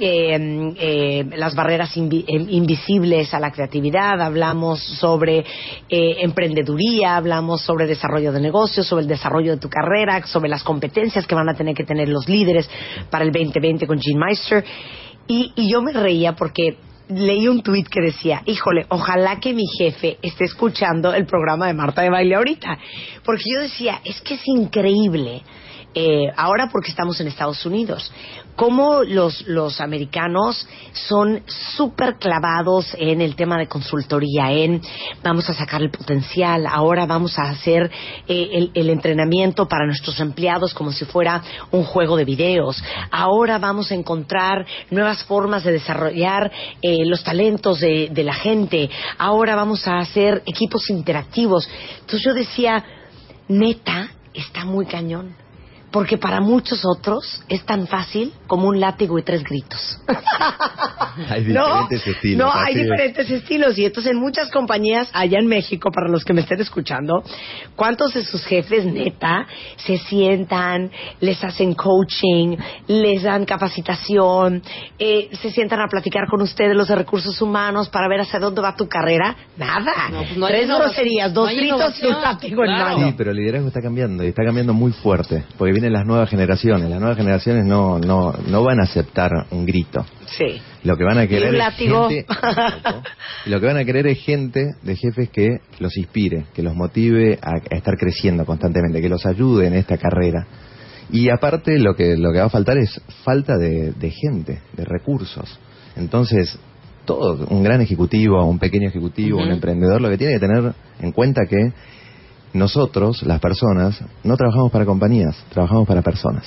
eh, 0.00 0.74
eh, 0.78 1.24
las 1.36 1.56
barreras 1.56 1.96
eh, 1.96 2.00
invisibles 2.28 3.34
a 3.34 3.40
la 3.40 3.50
creatividad, 3.50 4.22
hablamos 4.22 4.80
sobre 4.80 5.44
emprendeduría, 5.88 7.16
hablamos 7.16 7.62
sobre 7.62 7.86
desarrollo 7.86 8.30
de 8.30 8.40
negocios, 8.40 8.86
sobre 8.86 9.02
el 9.02 9.08
desarrollo 9.08 9.52
de 9.52 9.60
tu 9.60 9.68
carrera, 9.68 10.24
sobre 10.26 10.50
las 10.50 10.62
competencias 10.62 11.26
que 11.28 11.34
van 11.34 11.48
a 11.48 11.54
tener 11.54 11.74
que 11.74 11.84
tener 11.84 12.08
los 12.08 12.28
líderes 12.28 12.68
para 13.10 13.24
el 13.24 13.30
2020 13.30 13.86
con 13.86 14.00
Gene 14.00 14.18
Meister. 14.18 14.64
Y, 15.28 15.52
yo 15.70 15.82
me 15.82 15.92
reía 15.92 16.34
porque 16.34 16.78
leí 17.08 17.46
un 17.46 17.62
tuit 17.62 17.86
que 17.88 18.00
decía, 18.00 18.42
híjole, 18.46 18.86
ojalá 18.88 19.38
que 19.38 19.52
mi 19.52 19.64
jefe 19.78 20.18
esté 20.22 20.44
escuchando 20.44 21.14
el 21.14 21.26
programa 21.26 21.66
de 21.66 21.74
Marta 21.74 22.02
de 22.02 22.10
Baile 22.10 22.34
ahorita. 22.34 22.78
Porque 23.24 23.44
yo 23.54 23.60
decía, 23.60 24.00
es 24.04 24.20
que 24.22 24.34
es 24.34 24.42
increíble 24.46 25.42
eh, 25.94 26.30
ahora 26.36 26.68
porque 26.70 26.90
estamos 26.90 27.18
en 27.20 27.28
Estados 27.28 27.64
Unidos. 27.64 28.12
Cómo 28.56 29.02
los, 29.04 29.46
los 29.46 29.80
americanos 29.80 30.66
son 30.92 31.42
súper 31.46 32.16
clavados 32.16 32.94
en 32.98 33.20
el 33.20 33.36
tema 33.36 33.56
de 33.56 33.68
consultoría, 33.68 34.52
en 34.52 34.82
vamos 35.22 35.48
a 35.48 35.54
sacar 35.54 35.80
el 35.80 35.90
potencial, 35.90 36.66
ahora 36.66 37.06
vamos 37.06 37.38
a 37.38 37.50
hacer 37.50 37.90
eh, 38.26 38.70
el, 38.74 38.90
entrenamiento 38.90 39.66
para 39.66 39.86
nuestros 39.86 40.18
empleados 40.20 40.74
como 40.74 40.92
si 40.92 41.04
fuera 41.04 41.42
un 41.70 41.84
juego 41.84 42.16
de 42.16 42.24
videos, 42.24 42.82
ahora 43.10 43.58
vamos 43.58 43.90
a 43.90 43.94
encontrar 43.94 44.66
nuevas 44.90 45.22
formas 45.24 45.64
de 45.64 45.72
desarrollar 45.72 46.50
eh, 46.82 47.04
los 47.06 47.22
talentos 47.22 47.78
de 47.80 48.22
la 48.24 48.34
gente, 48.34 48.90
ahora 49.18 49.54
vamos 49.54 49.86
a 49.86 49.98
hacer 49.98 50.42
equipos 50.46 50.90
interactivos. 50.90 51.68
Entonces 52.00 52.22
yo 52.24 52.34
decía, 52.34 52.84
neta, 53.48 54.10
está 54.34 54.64
muy 54.64 54.84
cañón 54.84 55.47
porque 55.90 56.18
para 56.18 56.40
muchos 56.40 56.84
otros 56.84 57.42
es 57.48 57.64
tan 57.64 57.86
fácil 57.86 58.32
como 58.46 58.68
un 58.68 58.80
látigo 58.80 59.18
y 59.18 59.22
tres 59.22 59.42
gritos. 59.42 60.00
Hay 61.30 61.44
diferentes 61.44 62.06
estilos. 62.06 62.38
No, 62.38 62.52
hay 62.52 62.74
es. 62.74 62.82
diferentes 62.82 63.30
estilos 63.30 63.76
y 63.76 63.84
entonces 63.84 64.12
en 64.12 64.20
muchas 64.20 64.50
compañías 64.50 65.08
allá 65.12 65.38
en 65.40 65.48
México, 65.48 65.90
para 65.90 66.08
los 66.08 66.24
que 66.24 66.32
me 66.32 66.42
estén 66.42 66.60
escuchando, 66.60 67.24
¿cuántos 67.74 68.14
de 68.14 68.24
sus 68.24 68.44
jefes 68.44 68.84
neta 68.84 69.46
se 69.76 69.98
sientan, 69.98 70.90
les 71.20 71.42
hacen 71.42 71.74
coaching, 71.74 72.56
les 72.86 73.24
dan 73.24 73.44
capacitación, 73.44 74.62
eh, 74.98 75.28
se 75.42 75.50
sientan 75.50 75.80
a 75.80 75.88
platicar 75.88 76.28
con 76.28 76.40
ustedes 76.42 76.76
los 76.76 76.86
de 76.88 76.94
recursos 76.94 77.40
humanos 77.42 77.88
para 77.88 78.08
ver 78.08 78.20
hacia 78.20 78.38
dónde 78.38 78.60
va 78.60 78.76
tu 78.76 78.88
carrera? 78.88 79.34
Nada. 79.56 80.10
No, 80.10 80.18
pues 80.20 80.36
no 80.36 80.46
tres 80.46 80.68
groserías, 80.68 81.34
dos 81.34 81.50
No 81.50 81.56
gritos 81.56 82.02
y 82.02 82.06
un 82.06 82.20
látigo 82.20 82.64
en 82.64 82.70
mano. 82.70 83.08
Sí, 83.08 83.14
pero 83.16 83.32
el 83.32 83.36
liderazgo 83.38 83.68
está 83.68 83.82
cambiando 83.82 84.22
y 84.22 84.28
está 84.28 84.44
cambiando 84.44 84.72
muy 84.72 84.92
fuerte, 84.92 85.44
porque 85.56 85.77
vienen 85.80 85.92
las 85.92 86.06
nuevas 86.06 86.28
generaciones. 86.28 86.90
Las 86.90 86.98
nuevas 86.98 87.16
generaciones 87.16 87.64
no, 87.64 88.00
no, 88.00 88.32
no 88.32 88.64
van 88.64 88.80
a 88.80 88.84
aceptar 88.84 89.30
un 89.50 89.64
grito. 89.64 90.04
Sí. 90.26 90.60
Lo 90.82 90.96
que 90.96 91.04
van 91.04 91.18
a 91.18 91.26
querer 91.28 91.54
es 91.54 91.74
gente, 91.74 92.26
lo 93.46 93.60
que 93.60 93.66
van 93.66 93.76
a 93.76 93.84
querer 93.84 94.08
es 94.08 94.18
gente 94.18 94.74
de 94.82 94.96
jefes 94.96 95.30
que 95.30 95.60
los 95.78 95.96
inspire, 95.96 96.46
que 96.52 96.62
los 96.62 96.74
motive 96.74 97.38
a, 97.40 97.52
a 97.52 97.76
estar 97.76 97.94
creciendo 97.96 98.44
constantemente, 98.44 99.00
que 99.00 99.08
los 99.08 99.24
ayude 99.24 99.68
en 99.68 99.74
esta 99.74 99.98
carrera. 99.98 100.46
Y 101.10 101.30
aparte 101.30 101.78
lo 101.78 101.94
que 101.94 102.16
lo 102.16 102.32
que 102.32 102.40
va 102.40 102.46
a 102.46 102.50
faltar 102.50 102.76
es 102.76 103.00
falta 103.24 103.56
de, 103.56 103.92
de 103.92 104.10
gente, 104.10 104.60
de 104.76 104.84
recursos. 104.84 105.58
Entonces, 105.96 106.58
todo, 107.04 107.46
un 107.48 107.62
gran 107.62 107.80
ejecutivo, 107.80 108.44
un 108.44 108.58
pequeño 108.58 108.88
ejecutivo, 108.88 109.38
un 109.38 109.50
emprendedor, 109.50 110.00
lo 110.00 110.10
que 110.10 110.18
tiene 110.18 110.34
que 110.34 110.40
tener 110.40 110.72
en 111.00 111.12
cuenta 111.12 111.42
que 111.48 111.72
nosotros, 112.52 113.22
las 113.22 113.40
personas, 113.40 114.02
no 114.24 114.36
trabajamos 114.36 114.70
para 114.72 114.84
compañías, 114.84 115.36
trabajamos 115.50 115.86
para 115.86 116.02
personas. 116.02 116.44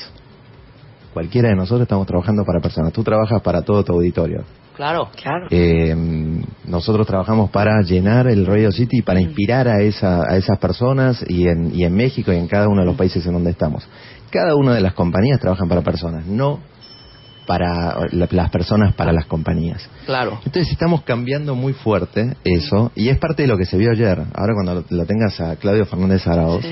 Cualquiera 1.14 1.50
de 1.50 1.56
nosotros 1.56 1.82
estamos 1.82 2.08
trabajando 2.08 2.44
para 2.46 2.62
personas. 2.62 2.94
Tú 2.94 3.04
trabajas 3.04 3.42
para 3.42 3.62
todo 3.62 3.84
tu 3.84 3.94
auditorio. 3.94 4.44
Claro. 4.76 5.10
Claro. 5.22 5.48
Eh, 5.52 5.94
nosotros 6.66 7.06
trabajamos 7.06 7.52
para 7.52 7.82
llenar 7.82 8.28
el 8.28 8.46
Radio 8.46 8.72
City 8.72 9.00
y 9.00 9.02
para 9.02 9.20
inspirar 9.20 9.68
a, 9.68 9.82
esa, 9.82 10.24
a 10.24 10.38
esas 10.38 10.58
personas 10.58 11.24
y 11.28 11.48
en, 11.48 11.76
y 11.76 11.84
en 11.84 11.94
México 11.94 12.32
y 12.32 12.38
en 12.38 12.48
cada 12.48 12.70
uno 12.70 12.82
de 12.82 12.88
los 12.88 12.96
países 12.96 13.26
en 13.26 13.34
donde 13.34 13.52
estamos. 13.52 13.88
Cada 14.30 14.56
una 14.56 14.74
de 14.74 14.82
las 14.82 14.94
compañías 14.94 15.40
trabajan 15.40 15.68
para 15.68 15.82
personas, 15.82 16.26
no 16.26 16.60
para 17.48 17.96
la- 18.12 18.28
las 18.30 18.50
personas 18.50 18.94
para 18.94 19.12
las 19.12 19.26
compañías. 19.26 19.90
Claro. 20.06 20.40
Entonces 20.46 20.72
estamos 20.72 21.02
cambiando 21.04 21.56
muy 21.56 21.74
fuerte 21.74 22.36
eso 22.44 22.92
y 22.96 23.10
es 23.10 23.18
parte 23.18 23.44
de 23.44 23.48
lo 23.48 23.58
que 23.58 23.66
se 23.66 23.78
vio 23.78 23.92
ayer. 23.92 24.20
Ahora 24.34 24.54
cuando 24.54 24.86
lo, 24.90 25.06
tengas 25.06 25.40
a 25.42 25.56
Claudio 25.58 25.86
Fernández 25.86 26.26
Arauz, 26.28 26.64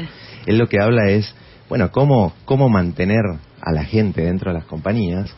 él 0.45 0.57
lo 0.57 0.67
que 0.67 0.79
habla 0.81 1.09
es, 1.09 1.33
bueno, 1.67 1.91
cómo, 1.91 2.33
cómo 2.45 2.69
mantener 2.69 3.23
a 3.61 3.71
la 3.71 3.83
gente 3.83 4.23
dentro 4.23 4.51
de 4.51 4.59
las 4.59 4.65
compañías, 4.67 5.29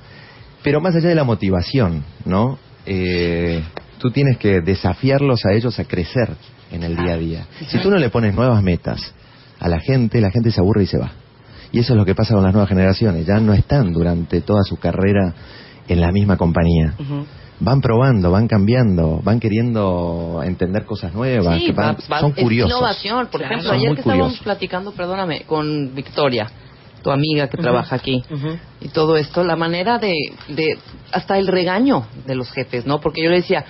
pero 0.63 0.79
más 0.81 0.95
allá 0.95 1.09
de 1.09 1.15
la 1.15 1.23
motivación, 1.23 2.03
¿no? 2.25 2.59
Eh, 2.85 3.63
tú 3.99 4.11
tienes 4.11 4.37
que 4.37 4.61
desafiarlos 4.61 5.45
a 5.45 5.53
ellos 5.53 5.79
a 5.79 5.85
crecer 5.85 6.29
en 6.71 6.83
el 6.83 6.95
día 6.95 7.13
a 7.13 7.17
día. 7.17 7.45
Si 7.67 7.79
tú 7.79 7.89
no 7.89 7.97
le 7.97 8.09
pones 8.09 8.35
nuevas 8.35 8.61
metas 8.63 9.13
a 9.59 9.67
la 9.67 9.79
gente, 9.79 10.21
la 10.21 10.29
gente 10.31 10.51
se 10.51 10.59
aburre 10.61 10.83
y 10.83 10.87
se 10.87 10.97
va. 10.97 11.11
Y 11.71 11.79
eso 11.79 11.93
es 11.93 11.97
lo 11.97 12.05
que 12.05 12.15
pasa 12.15 12.33
con 12.33 12.43
las 12.43 12.53
nuevas 12.53 12.69
generaciones. 12.69 13.25
Ya 13.25 13.39
no 13.39 13.53
están 13.53 13.91
durante 13.93 14.41
toda 14.41 14.63
su 14.63 14.77
carrera 14.77 15.33
en 15.87 16.01
la 16.01 16.11
misma 16.11 16.37
compañía. 16.37 16.93
Van 17.59 17.79
probando, 17.79 18.31
van 18.31 18.47
cambiando, 18.47 19.21
van 19.23 19.39
queriendo 19.39 20.41
entender 20.43 20.83
cosas 20.85 21.13
nuevas, 21.13 21.59
Sí, 21.59 21.67
que 21.67 21.71
van- 21.73 21.95
va- 21.95 22.15
va- 22.15 22.19
son 22.19 22.33
es 22.35 22.43
curiosos. 22.43 22.71
innovación. 22.71 23.27
Por 23.27 23.39
Claro. 23.41 23.45
ejemplo, 23.55 23.69
Son 23.69 23.77
ayer 23.79 23.93
que 23.93 24.01
estábamos 24.01 24.39
platicando, 24.39 24.91
perdóname, 24.93 25.41
con 25.43 25.93
Victoria, 25.93 26.49
tu 27.03 27.11
amiga 27.11 27.47
que 27.49 27.57
trabaja 27.57 27.95
aquí, 27.95 28.23
y 28.81 28.87
todo 28.89 29.15
esto, 29.15 29.43
la 29.43 29.55
manera 29.55 29.97
de, 29.99 30.13
de, 30.49 30.77
hasta 31.11 31.37
el 31.37 31.47
regaño 31.47 32.05
de 32.25 32.35
los 32.35 32.51
jefes, 32.51 32.85
¿no? 32.85 32.99
Porque 32.99 33.23
yo 33.23 33.29
le 33.29 33.37
decía, 33.37 33.63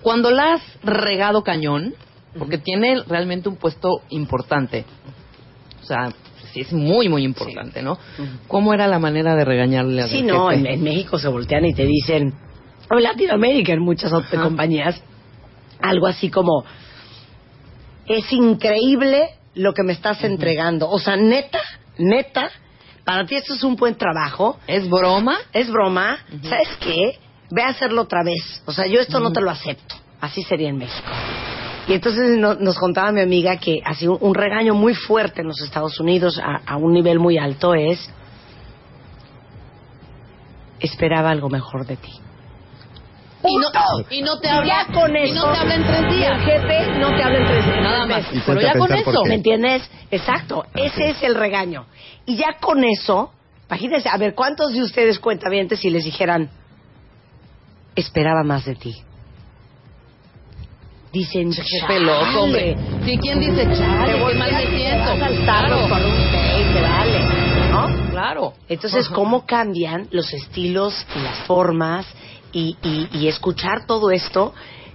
cuando 0.00 0.30
la 0.30 0.54
has 0.54 0.62
regado 0.82 1.42
cañón, 1.44 1.94
porque 2.38 2.58
tiene 2.58 3.02
realmente 3.06 3.48
un 3.48 3.56
puesto 3.56 4.00
importante, 4.10 4.84
o 5.82 5.86
sea, 5.86 6.08
sí 6.52 6.60
es 6.60 6.72
muy, 6.72 7.08
muy 7.08 7.24
importante, 7.24 7.82
¿no? 7.82 7.98
¿Cómo 8.48 8.74
era 8.74 8.86
la 8.86 8.98
manera 8.98 9.34
de 9.34 9.44
regañarle 9.44 10.02
al 10.02 10.08
Sí, 10.08 10.22
no, 10.22 10.52
en, 10.52 10.66
en 10.66 10.82
México 10.82 11.18
se 11.18 11.28
voltean 11.28 11.64
y 11.64 11.74
te 11.74 11.86
dicen, 11.86 12.34
o 12.90 12.96
en 12.96 13.02
Latinoamérica, 13.02 13.72
en 13.72 13.80
muchas 13.80 14.12
otras 14.12 14.34
Ajá. 14.34 14.42
compañías, 14.42 15.02
algo 15.80 16.06
así 16.06 16.30
como, 16.30 16.64
es 18.06 18.32
increíble 18.32 19.30
lo 19.54 19.72
que 19.74 19.82
me 19.82 19.92
estás 19.92 20.22
entregando. 20.24 20.88
O 20.88 20.98
sea, 20.98 21.16
neta, 21.16 21.60
neta, 21.98 22.50
para 23.04 23.26
ti 23.26 23.36
esto 23.36 23.54
es 23.54 23.64
un 23.64 23.76
buen 23.76 23.96
trabajo, 23.96 24.58
¿Es 24.66 24.88
broma? 24.88 25.38
es 25.52 25.70
broma, 25.70 26.18
¿sabes 26.42 26.68
qué? 26.80 27.18
Ve 27.50 27.62
a 27.62 27.68
hacerlo 27.68 28.02
otra 28.02 28.22
vez. 28.22 28.62
O 28.66 28.72
sea, 28.72 28.86
yo 28.86 29.00
esto 29.00 29.20
no 29.20 29.32
te 29.32 29.40
lo 29.40 29.50
acepto. 29.50 29.94
Así 30.20 30.42
sería 30.42 30.68
en 30.68 30.78
México. 30.78 31.10
Y 31.88 31.94
entonces 31.94 32.38
no- 32.38 32.54
nos 32.54 32.78
contaba 32.78 33.10
mi 33.12 33.20
amiga 33.20 33.56
que 33.56 33.80
así 33.84 34.06
un, 34.06 34.18
un 34.20 34.34
regaño 34.34 34.74
muy 34.74 34.94
fuerte 34.94 35.40
en 35.40 35.48
los 35.48 35.60
Estados 35.62 35.98
Unidos 36.00 36.38
a, 36.42 36.60
a 36.66 36.76
un 36.76 36.92
nivel 36.92 37.18
muy 37.18 37.38
alto 37.38 37.74
es 37.74 38.08
esperaba 40.80 41.30
algo 41.30 41.48
mejor 41.48 41.86
de 41.86 41.96
ti. 41.96 42.12
Y 43.44 43.56
no, 43.56 43.68
y 44.10 44.22
no 44.22 44.38
te 44.38 44.48
habla, 44.48 44.86
Ya 44.86 44.92
con 44.92 45.16
y 45.16 45.22
eso, 45.24 45.34
no 45.46 45.52
te 45.52 45.58
habla 45.58 45.74
en 45.74 45.82
tres 45.84 45.98
El 46.04 46.10
días. 46.16 46.40
jefe 46.44 46.98
no 47.00 47.08
te 47.16 47.22
habla 47.24 47.38
en 47.38 47.46
tres 47.46 47.64
días. 47.64 47.82
Nada 47.82 48.06
más. 48.06 48.24
Y 48.32 48.40
Pero 48.46 48.60
ya 48.60 48.70
a 48.70 48.78
con 48.78 48.92
eso. 48.92 49.24
¿Me 49.24 49.34
entiendes? 49.34 49.90
Exacto. 50.12 50.64
Ese 50.74 51.10
es 51.10 51.22
el 51.24 51.34
regaño. 51.34 51.86
Y 52.24 52.36
ya 52.36 52.58
con 52.60 52.84
eso, 52.84 53.32
imagínense, 53.68 54.08
a 54.08 54.16
ver, 54.16 54.36
¿cuántos 54.36 54.72
de 54.72 54.82
ustedes 54.82 55.18
cuentavientes 55.18 55.80
si 55.80 55.90
les 55.90 56.04
dijeran, 56.04 56.50
esperaba 57.96 58.44
más 58.44 58.64
de 58.64 58.76
ti? 58.76 58.94
Dicen, 61.12 61.52
Jefe 61.52 62.00
loco, 62.00 62.42
hombre. 62.44 62.74
Sí, 63.04 63.18
¿quién 63.18 63.38
dice, 63.38 63.68
chale, 63.76 64.14
qué 64.14 64.34
mal 64.34 64.50
me 64.50 64.78
siento? 64.78 65.42
Claro. 65.44 65.88
Por 65.88 65.98
un 65.98 66.72
te 66.72 66.80
vale, 66.80 67.18
¿no? 67.70 68.10
Claro. 68.10 68.54
Entonces, 68.66 69.06
Ajá. 69.06 69.14
¿cómo 69.14 69.44
cambian 69.44 70.08
los 70.10 70.32
estilos 70.32 71.06
y 71.14 71.18
las 71.20 71.38
formas 71.40 72.06
y, 72.52 72.76
y, 72.82 73.08
y 73.12 73.28
escuchar 73.28 73.84
todo 73.86 74.10
esto? 74.10 74.54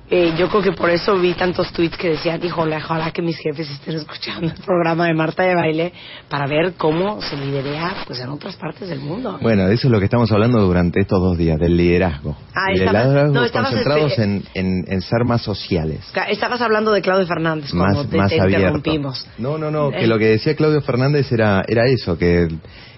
Eh, 0.10 0.34
yo 0.38 0.48
creo 0.48 0.62
que 0.62 0.72
por 0.72 0.90
eso 0.90 1.18
vi 1.20 1.34
tantos 1.34 1.70
tweets 1.74 1.98
que 1.98 2.12
decían, 2.12 2.42
híjole, 2.42 2.78
ojalá 2.78 3.12
que 3.12 3.22
mis 3.22 3.36
jefes 3.40 3.70
estén 3.70 3.96
escuchando 3.98 4.48
el 4.48 4.54
programa 4.66 5.06
de 5.08 5.14
Marta 5.14 5.44
de 5.44 5.54
Baile 5.54 5.92
para 6.30 6.48
ver 6.48 6.76
cómo 6.78 7.22
se 7.22 7.36
liderea 7.36 7.94
pues, 8.08 8.22
en 8.22 8.30
otras 8.30 8.56
partes 8.56 8.88
del 8.88 9.02
mundo. 9.02 9.38
Bueno, 9.42 9.68
eso 9.68 9.88
es 9.88 9.92
lo 9.92 10.00
que 10.00 10.06
estamos 10.06 10.32
hablando 10.32 10.62
durante 10.62 11.02
estos 11.02 11.20
dos 11.20 11.38
días, 11.38 11.60
del 11.60 11.76
liderazgo. 11.76 12.38
Ah, 12.56 12.72
estabas- 12.72 13.06
liderazgo 13.08 13.34
no, 13.34 13.44
estabas 13.44 13.70
concentrados 13.72 14.12
espe- 14.18 14.24
en, 14.24 14.44
en- 14.54 14.86
en 14.88 15.02
ser 15.02 15.26
más 15.26 15.42
sociales. 15.42 16.00
Estabas 16.30 16.62
hablando 16.62 16.94
de 16.94 17.02
Claudio 17.02 17.28
Fernández 17.28 17.72
cuando 17.72 18.04
más, 18.04 18.10
te, 18.10 18.18
más 18.18 18.30
te 18.30 18.40
abierto. 18.40 18.62
interrumpimos. 18.78 19.28
No, 19.38 19.58
no, 19.58 19.70
no, 19.72 19.90
Eh. 19.92 19.98
que 20.00 20.08
lo 20.08 20.18
que 20.18 20.28
decía 20.28 20.56
Claudio 20.56 20.80
Fernández 20.82 21.30
era, 21.34 21.66
era 21.68 21.86
eso, 21.86 22.18
que, 22.18 22.48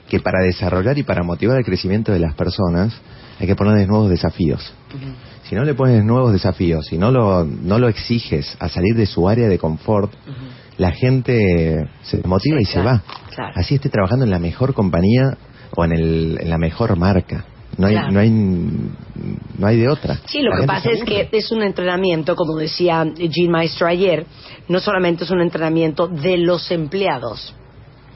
que 0.08 0.20
para 0.20 0.44
desarrollar 0.44 0.96
y 1.00 1.02
para 1.04 1.24
motivar 1.24 1.58
el 1.58 1.66
crecimiento 1.66 2.12
de 2.12 2.20
las 2.20 2.36
personas 2.36 2.94
hay 3.40 3.48
que 3.48 3.56
ponerles 3.56 3.88
nuevos 3.88 4.12
desafíos. 4.12 4.74
Si 5.50 5.56
no 5.56 5.64
le 5.64 5.74
pones 5.74 6.04
nuevos 6.04 6.32
desafíos, 6.32 6.86
si 6.86 6.98
no 7.00 7.12
lo, 7.12 7.44
no 7.44 7.80
lo 7.80 7.88
exiges 7.90 8.56
a 8.60 8.70
salir 8.70 8.94
de 8.96 9.08
su 9.08 9.28
área 9.28 9.48
de 9.48 9.58
confort, 9.58 10.14
la 10.78 10.92
gente 10.92 11.90
se 12.04 12.22
motiva 12.28 12.58
Sí, 12.60 12.64
y 12.64 12.66
se 12.66 12.82
va. 12.84 13.02
claro. 13.36 13.54
Así 13.56 13.76
esté 13.76 13.90
trabajando 13.90 14.26
en 14.26 14.32
la 14.32 14.38
mejor 14.40 14.74
compañía 14.76 15.38
o 15.76 15.84
en, 15.86 15.92
el, 15.94 16.38
en 16.40 16.50
la 16.50 16.58
mejor 16.60 16.96
marca. 16.98 17.46
No 17.78 17.88
hay, 17.88 17.94
Claro. 17.96 18.12
no 18.12 18.20
hay, 18.20 18.30
no 18.30 19.68
hay 19.68 19.78
de 19.78 19.88
otra. 19.90 20.20
Sí, 20.26 20.42
lo 20.42 20.52
La 20.52 20.62
que 20.62 20.68
pasa 20.68 20.90
es 20.92 21.04
que 21.04 21.30
es 21.32 21.52
un 21.52 21.64
entrenamiento, 21.64 22.36
como 22.36 22.56
decía 22.58 23.06
Jean 23.16 23.50
Maestro 23.52 23.88
ayer, 23.88 24.26
no 24.68 24.80
solamente 24.80 25.24
es 25.24 25.32
un 25.32 25.42
entrenamiento 25.42 26.08
de 26.08 26.38
los 26.38 26.70
empleados, 26.72 27.56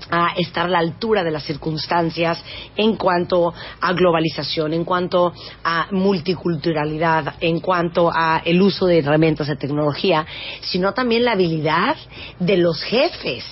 a 0.10 0.34
estar 0.38 0.66
a 0.66 0.70
la 0.70 0.80
altura 0.80 1.24
de 1.24 1.32
las 1.32 1.44
circunstancias 1.44 2.44
en 2.76 2.96
cuanto 2.96 3.54
a 3.82 3.94
globalización, 3.94 4.74
en 4.74 4.84
cuanto 4.84 5.34
a 5.64 5.88
multiculturalidad, 5.92 7.36
en 7.40 7.60
cuanto 7.60 8.12
a 8.14 8.42
el 8.46 8.62
uso 8.62 8.86
de 8.86 9.00
herramientas 9.00 9.48
de 9.48 9.56
tecnología, 9.56 10.26
sino 10.62 10.94
también 10.94 11.26
la 11.26 11.34
habilidad 11.34 11.96
de 12.40 12.58
los 12.58 12.82
jefes 12.84 13.44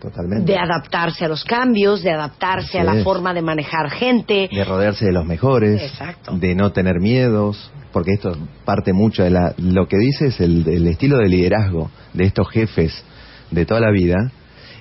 Totalmente. 0.00 0.50
de 0.52 0.58
adaptarse 0.58 1.26
a 1.26 1.28
los 1.28 1.44
cambios, 1.44 2.02
de 2.02 2.10
adaptarse 2.10 2.78
a 2.80 2.84
la 2.84 2.96
es. 2.98 3.04
forma 3.04 3.34
de 3.34 3.42
manejar 3.42 3.90
gente. 3.90 4.48
de 4.50 4.64
rodearse 4.64 5.04
de 5.04 5.12
los 5.12 5.26
mejores, 5.26 5.82
Exacto. 5.82 6.32
de 6.36 6.54
no 6.54 6.72
tener 6.72 7.00
miedos, 7.00 7.70
porque 7.92 8.12
esto 8.14 8.36
parte 8.64 8.92
mucho 8.92 9.22
de 9.22 9.30
la, 9.30 9.54
lo 9.58 9.86
que 9.88 9.98
dice 9.98 10.28
es 10.28 10.40
el, 10.40 10.66
el 10.66 10.86
estilo 10.88 11.18
de 11.18 11.28
liderazgo 11.28 11.90
de 12.14 12.24
estos 12.24 12.48
jefes 12.48 13.04
de 13.50 13.66
toda 13.66 13.80
la 13.80 13.90
vida 13.90 14.16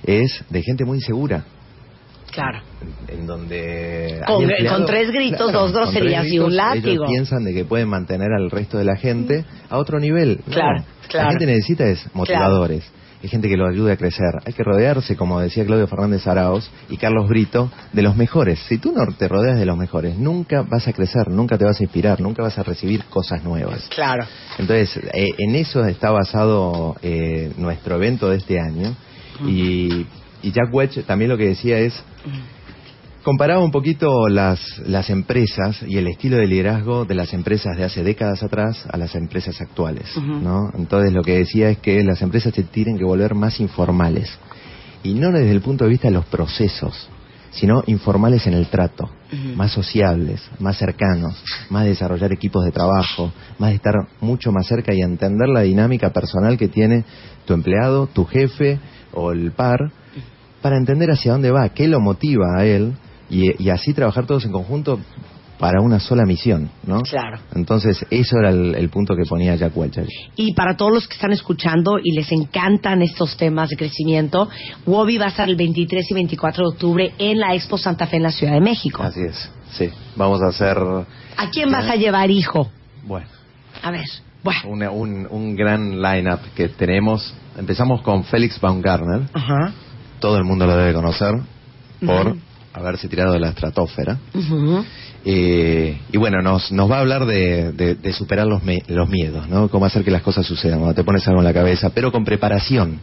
es 0.03 0.43
de 0.49 0.61
gente 0.61 0.85
muy 0.85 0.97
insegura. 0.97 1.43
Claro. 2.31 2.59
En 3.07 3.25
donde 3.25 4.21
Con- 4.25 4.85
tres 4.85 5.11
gritos, 5.11 5.51
dos 5.51 5.71
con 5.71 5.81
groserías 5.81 6.27
y 6.27 6.39
un 6.39 6.55
látigo. 6.55 6.87
Ellos 7.03 7.05
piensan 7.09 7.43
de 7.43 7.53
que 7.53 7.65
pueden 7.65 7.89
mantener 7.89 8.31
al 8.31 8.51
resto 8.51 8.77
de 8.77 8.85
la 8.85 8.95
gente 8.95 9.45
a 9.69 9.77
otro 9.77 9.99
nivel. 9.99 10.39
No, 10.45 10.53
Claro, 10.53 10.83
claro. 11.07 11.25
La 11.25 11.31
gente 11.31 11.47
necesita 11.47 11.85
es 11.85 12.05
motivadores. 12.13 12.89
Hay 13.21 13.27
gente 13.27 13.49
que 13.49 13.57
lo 13.57 13.67
ayude 13.67 13.91
a 13.91 13.97
crecer. 13.97 14.29
Hay 14.45 14.53
que 14.53 14.63
rodearse, 14.63 15.17
como 15.17 15.41
decía 15.41 15.65
Claudio 15.65 15.87
Fernández 15.87 16.25
Araos 16.25 16.71
y 16.87 16.95
Carlos 16.95 17.27
Brito, 17.27 17.69
de 17.91 18.01
los 18.01 18.15
mejores. 18.15 18.59
Si 18.69 18.77
tú 18.77 18.93
no 18.93 19.01
te 19.17 19.27
rodeas 19.27 19.59
de 19.59 19.65
los 19.65 19.75
mejores, 19.77 20.17
nunca 20.17 20.61
vas 20.61 20.87
a 20.87 20.93
crecer, 20.93 21.27
nunca 21.27 21.57
te 21.57 21.65
vas 21.65 21.77
a 21.81 21.83
inspirar, 21.83 22.21
nunca 22.21 22.43
vas 22.43 22.57
a 22.57 22.63
recibir 22.63 23.03
cosas 23.05 23.43
nuevas. 23.43 23.89
Claro. 23.93 24.25
Entonces, 24.57 24.95
eh, 25.13 25.27
en 25.37 25.55
eso 25.55 25.83
está 25.83 26.11
basado 26.11 26.95
eh, 27.01 27.51
nuestro 27.57 27.95
evento 27.95 28.29
de 28.29 28.37
este 28.37 28.57
año. 28.57 28.95
Y, 29.47 30.05
y 30.41 30.51
Jack 30.51 30.73
Welch 30.73 31.05
también 31.05 31.29
lo 31.29 31.37
que 31.37 31.47
decía 31.47 31.79
es, 31.79 31.93
comparaba 33.23 33.63
un 33.63 33.71
poquito 33.71 34.27
las, 34.27 34.59
las 34.85 35.09
empresas 35.09 35.83
y 35.87 35.97
el 35.97 36.07
estilo 36.07 36.37
de 36.37 36.47
liderazgo 36.47 37.05
de 37.05 37.15
las 37.15 37.33
empresas 37.33 37.77
de 37.77 37.83
hace 37.83 38.03
décadas 38.03 38.43
atrás 38.43 38.85
a 38.89 38.97
las 38.97 39.15
empresas 39.15 39.59
actuales. 39.61 40.15
¿no? 40.17 40.71
Entonces, 40.77 41.13
lo 41.13 41.23
que 41.23 41.37
decía 41.37 41.69
es 41.69 41.79
que 41.79 42.03
las 42.03 42.21
empresas 42.21 42.53
se 42.53 42.63
tienen 42.63 42.97
que 42.97 43.03
volver 43.03 43.35
más 43.35 43.59
informales. 43.59 44.37
Y 45.03 45.13
no 45.13 45.31
desde 45.31 45.51
el 45.51 45.61
punto 45.61 45.85
de 45.85 45.91
vista 45.91 46.07
de 46.09 46.13
los 46.13 46.25
procesos, 46.25 47.09
sino 47.51 47.83
informales 47.87 48.45
en 48.47 48.53
el 48.53 48.67
trato, 48.67 49.09
más 49.55 49.71
sociables, 49.71 50.41
más 50.59 50.77
cercanos, 50.77 51.43
más 51.69 51.83
de 51.83 51.89
desarrollar 51.89 52.31
equipos 52.31 52.63
de 52.65 52.71
trabajo, 52.71 53.31
más 53.57 53.69
de 53.69 53.75
estar 53.75 53.95
mucho 54.21 54.51
más 54.51 54.67
cerca 54.67 54.93
y 54.93 55.01
entender 55.01 55.49
la 55.49 55.61
dinámica 55.61 56.11
personal 56.11 56.57
que 56.57 56.67
tiene 56.67 57.05
tu 57.45 57.53
empleado, 57.53 58.07
tu 58.07 58.25
jefe 58.25 58.79
o 59.13 59.31
el 59.31 59.51
par, 59.51 59.91
para 60.61 60.77
entender 60.77 61.09
hacia 61.09 61.31
dónde 61.31 61.51
va, 61.51 61.69
qué 61.69 61.87
lo 61.87 61.99
motiva 61.99 62.57
a 62.57 62.65
él 62.65 62.93
y, 63.29 63.63
y 63.63 63.69
así 63.69 63.93
trabajar 63.93 64.25
todos 64.25 64.45
en 64.45 64.51
conjunto 64.51 64.99
para 65.59 65.81
una 65.81 65.99
sola 65.99 66.23
misión, 66.25 66.69
¿no? 66.87 67.01
Claro. 67.01 67.37
Entonces, 67.53 68.05
eso 68.09 68.37
era 68.39 68.49
el, 68.49 68.75
el 68.75 68.89
punto 68.89 69.13
que 69.15 69.23
ponía 69.27 69.55
Jack 69.55 69.75
Welch. 69.75 69.97
ahí. 69.97 70.07
Y 70.37 70.53
para 70.53 70.77
todos 70.77 70.93
los 70.93 71.07
que 71.07 71.15
están 71.15 71.33
escuchando 71.33 71.99
y 72.01 72.13
les 72.15 72.31
encantan 72.31 73.01
estos 73.01 73.35
temas 73.35 73.69
de 73.69 73.75
crecimiento, 73.75 74.47
Wobby 74.85 75.17
va 75.17 75.25
a 75.25 75.29
estar 75.29 75.49
el 75.49 75.57
23 75.57 76.09
y 76.09 76.13
24 76.13 76.63
de 76.63 76.69
octubre 76.73 77.13
en 77.17 77.39
la 77.39 77.53
Expo 77.55 77.77
Santa 77.77 78.07
Fe 78.07 78.15
en 78.17 78.23
la 78.23 78.31
Ciudad 78.31 78.53
de 78.53 78.61
México. 78.61 79.03
Así 79.03 79.19
es, 79.21 79.51
sí. 79.71 79.89
Vamos 80.15 80.41
a 80.41 80.47
hacer, 80.47 80.77
¿A 80.77 81.49
quién 81.51 81.69
vas 81.71 81.89
a 81.89 81.95
llevar, 81.97 82.31
hijo? 82.31 82.69
bueno, 83.03 83.27
A 83.83 83.91
ver, 83.91 84.05
bueno. 84.43 84.59
una- 84.65 84.91
un, 84.91 85.27
un 85.29 85.55
gran 85.57 86.01
line-up 86.01 86.39
que 86.55 86.69
tenemos. 86.69 87.33
Empezamos 87.57 88.01
con 88.01 88.23
Félix 88.23 88.61
Baumgartner, 88.61 89.23
Ajá. 89.33 89.73
todo 90.21 90.37
el 90.37 90.45
mundo 90.45 90.65
lo 90.65 90.77
debe 90.77 90.93
conocer 90.93 91.35
por 92.05 92.27
Ujú. 92.27 92.39
Haberse 92.73 93.07
tirado 93.07 93.33
de 93.33 93.39
la 93.39 93.49
estratosfera. 93.49 94.17
Eh, 95.25 95.97
y 96.13 96.17
bueno, 96.17 96.41
nos, 96.41 96.71
nos 96.71 96.89
va 96.89 96.97
a 96.97 96.99
hablar 97.01 97.25
de, 97.25 97.73
de- 97.73 97.95
de 97.95 98.13
superar 98.13 98.47
los, 98.47 98.63
me- 98.63 98.83
los 98.87 99.09
miedos, 99.09 99.49
¿no? 99.49 99.67
Cómo 99.67 99.85
hacer 99.85 100.03
que 100.05 100.11
las 100.11 100.21
cosas 100.21 100.45
sucedan 100.45 100.79
cuando 100.79 100.95
te 100.95 101.03
pones 101.03 101.27
algo 101.27 101.41
en 101.41 101.45
la 101.45 101.53
cabeza, 101.53 101.89
pero 101.89 102.11
con 102.11 102.23
preparación. 102.23 102.99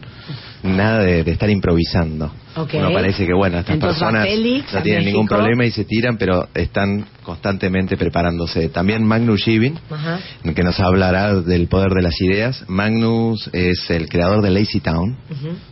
Nada 0.63 0.99
de, 0.99 1.23
de 1.23 1.31
estar 1.31 1.49
improvisando. 1.51 2.31
Ok. 2.55 2.73
Uno 2.73 2.91
parece 2.91 3.27
que, 3.27 3.33
bueno, 3.33 3.59
estas 3.59 3.75
Entonces 3.75 3.99
personas 4.01 4.25
Félix 4.27 4.73
no 4.73 4.81
tienen 4.81 5.05
ningún 5.05 5.27
problema 5.27 5.65
y 5.65 5.71
se 5.71 5.85
tiran, 5.85 6.17
pero 6.17 6.47
están 6.55 7.05
constantemente 7.27 7.97
preparándose. 7.97 8.69
También 8.69 9.03
Magnus 9.03 9.45
Ajá. 9.91 10.19
que 10.55 10.63
nos 10.63 10.79
hablará 10.79 11.35
del 11.41 11.67
poder 11.67 11.91
de 11.91 12.01
las 12.01 12.19
ideas. 12.21 12.63
Magnus 12.69 13.49
es 13.51 13.89
el 13.89 14.07
creador 14.07 14.41
de 14.41 14.49
Lazy 14.49 14.79
Town, 14.79 15.17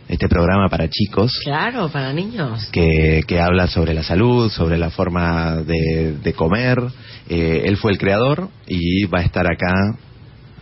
este 0.06 0.28
programa 0.28 0.68
para 0.68 0.86
chicos 0.90 1.32
Claro, 1.42 1.88
para 1.88 2.12
niños. 2.12 2.68
que, 2.72 3.22
que 3.26 3.40
habla 3.40 3.68
sobre 3.68 3.94
la 3.94 4.02
salud, 4.02 4.50
sobre 4.50 4.76
la 4.76 4.90
forma 4.90 5.56
de, 5.62 6.16
de 6.22 6.32
comer. 6.34 6.78
Eh, 7.26 7.62
él 7.64 7.78
fue 7.78 7.90
el 7.92 7.96
creador 7.98 8.50
y 8.66 9.06
va 9.06 9.20
a 9.20 9.22
estar 9.22 9.46
acá 9.50 9.96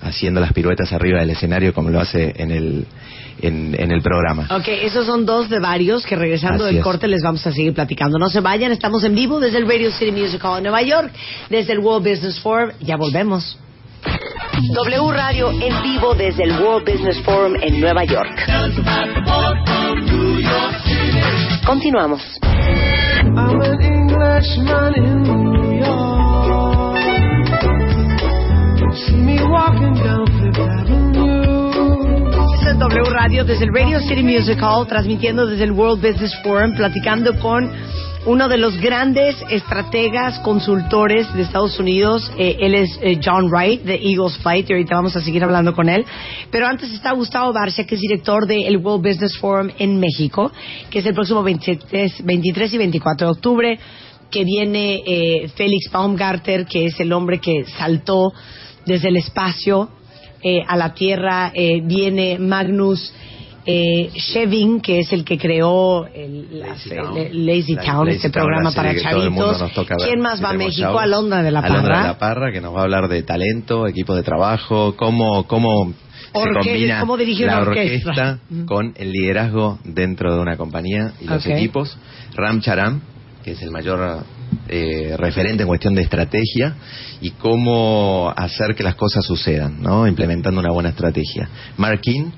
haciendo 0.01 0.41
las 0.41 0.53
piruetas 0.53 0.93
arriba 0.93 1.19
del 1.19 1.31
escenario 1.31 1.75
como 1.75 1.91
lo 1.91 1.99
hace 2.01 2.35
en 2.37 2.53
el, 2.53 2.87
en, 3.47 3.75
en 3.79 3.91
el 3.91 4.03
programa. 4.03 4.47
Ok, 4.51 4.69
esos 4.69 5.07
son 5.07 5.25
dos 5.27 5.49
de 5.49 5.61
varios 5.61 6.05
que 6.07 6.17
regresando 6.17 6.65
Así 6.65 6.73
del 6.75 6.79
es. 6.79 6.85
corte 6.85 7.09
les 7.09 7.23
vamos 7.23 7.47
a 7.47 7.53
seguir 7.53 7.75
platicando. 7.75 8.19
No 8.19 8.29
se 8.29 8.41
vayan, 8.41 8.73
estamos 8.73 9.05
en 9.05 9.15
vivo 9.15 9.41
desde 9.41 9.59
el 9.59 9.69
Radio 9.69 9.91
City 9.93 10.13
Music 10.13 10.43
Hall 10.45 10.59
en 10.59 10.65
Nueva 10.65 10.83
York, 10.83 11.13
desde 11.51 11.73
el 11.73 11.79
World 11.81 12.09
Business 12.09 12.41
Forum. 12.41 12.71
Ya 12.81 12.97
volvemos. 12.97 13.59
W 14.75 15.13
Radio 15.13 15.51
en 15.51 15.83
vivo 15.83 16.15
desde 16.15 16.45
el 16.45 16.61
World 16.61 16.89
Business 16.91 17.21
Forum 17.23 17.55
en 17.61 17.81
Nueva 17.81 18.05
York. 18.05 18.31
Continuamos. 21.67 22.21
I'm 22.43 23.61
an 23.63 23.81
Englishman 23.81 24.95
in 24.97 25.23
New 25.23 25.79
York. 25.81 26.97
See 28.95 29.17
me 29.17 29.39
walking 29.43 29.95
down 29.95 30.27
Fifth 30.27 30.59
Avenue. 30.61 31.34
W 32.65 33.05
Radio 33.11 33.45
desde 33.45 33.67
el 33.67 33.75
Radio 33.75 34.01
City 34.01 34.23
Music 34.23 34.59
Hall, 34.63 34.87
transmitiendo 34.89 35.47
desde 35.47 35.65
el 35.65 35.73
World 35.73 36.01
Business 36.01 36.35
Forum, 36.43 36.75
platicando 36.75 37.39
con 37.39 37.71
uno 38.25 38.49
de 38.49 38.57
los 38.57 38.81
grandes 38.81 39.37
estrategas 39.51 40.39
consultores 40.39 41.33
de 41.35 41.43
Estados 41.43 41.79
Unidos. 41.79 42.33
Eh, 42.39 42.57
él 42.61 42.75
es 42.75 42.99
eh, 43.03 43.21
John 43.23 43.51
Wright 43.51 43.83
de 43.83 43.97
Eagles 43.97 44.39
Flight 44.39 44.71
y 44.71 44.73
ahorita 44.73 44.95
vamos 44.95 45.15
a 45.15 45.21
seguir 45.21 45.45
hablando 45.45 45.75
con 45.75 45.91
él. 45.91 46.07
Pero 46.51 46.67
antes 46.67 46.91
está 46.91 47.13
Gustavo 47.13 47.53
Barcia, 47.53 47.85
que 47.85 47.97
es 47.97 48.01
director 48.01 48.47
del 48.47 48.79
World 48.79 49.07
Business 49.07 49.37
Forum 49.37 49.69
en 49.79 50.01
México, 50.01 50.51
que 50.89 51.01
es 51.01 51.07
el 51.07 51.13
próximo 51.13 51.43
23, 51.43 52.25
23 52.25 52.73
y 52.73 52.79
24 52.79 53.27
de 53.27 53.31
octubre 53.31 53.79
que 54.31 54.43
viene 54.43 55.03
eh, 55.07 55.49
Félix 55.55 55.93
Baumgarter, 55.93 56.65
que 56.65 56.87
es 56.87 56.99
el 56.99 57.13
hombre 57.13 57.39
que 57.41 57.67
saltó 57.77 58.33
desde 58.87 59.09
el 59.09 59.19
espacio 59.19 59.91
eh, 60.45 60.61
a 60.67 60.77
la 60.77 60.93
Tierra, 60.95 61.51
eh, 61.55 61.81
viene 61.83 62.39
Magnus 62.39 63.13
eh, 63.67 64.11
Shevin, 64.15 64.81
que 64.83 65.01
es 65.01 65.11
el 65.15 65.25
que 65.25 65.39
creó 65.39 66.07
el, 66.07 66.61
Lazy 66.61 66.91
Town. 66.91 67.17
el 67.17 67.47
Lazy 67.47 67.75
La- 67.77 67.83
Town, 67.83 68.07
Lazy 68.07 68.17
este 68.19 68.31
programa 68.31 68.71
para 68.73 68.95
chavitos. 68.95 69.65
¿Quién 70.05 70.21
más 70.21 70.45
va 70.45 70.51
a 70.51 70.53
México? 70.53 70.89
shows. 70.91 71.03
Alondra 71.03 71.43
de 71.43 71.51
la 71.51 71.61
Alondra 71.61 71.81
de 71.83 71.89
Parra. 71.89 72.07
la 72.09 72.19
Parra, 72.19 72.53
que 72.53 72.61
nos 72.61 72.75
va 72.75 72.81
a 72.81 72.83
hablar 72.83 73.09
de 73.09 73.23
talento, 73.23 73.87
equipo 73.87 74.15
de 74.15 74.23
trabajo, 74.23 74.95
cómo, 74.97 75.47
cómo 75.47 75.95
se 76.35 76.39
Orque- 76.39 76.53
combina 76.73 77.01
cómo 77.01 77.17
dirigir 77.17 77.47
la 77.47 77.61
orquesta. 77.61 78.11
orquesta 78.11 78.39
Mm. 78.51 78.65
con 78.67 78.93
el 78.97 79.13
liderazgo 79.13 79.79
dentro 79.85 80.35
de 80.35 80.41
una 80.41 80.59
compañía 80.59 81.13
y 81.23 81.25
los 81.25 81.47
equipos. 81.47 81.97
Ram 82.35 82.61
Charam, 82.61 83.01
que 83.45 83.53
es 83.53 83.63
el 83.63 83.71
mayor 83.71 84.25
eh, 84.69 85.15
referente 85.19 85.63
en 85.63 85.69
cuestión 85.69 85.95
de 85.95 86.03
estrategia 86.03 86.75
y 87.21 87.31
cómo 87.33 88.33
hacer 88.37 88.75
que 88.75 88.83
las 88.83 88.95
cosas 88.95 89.25
sucedan, 89.25 89.81
¿no? 89.83 90.07
implementando 90.07 90.61
una 90.61 90.73
buena 90.73 90.89
estrategia. 90.91 91.49
Mark 91.77 92.01
King, 92.01 92.31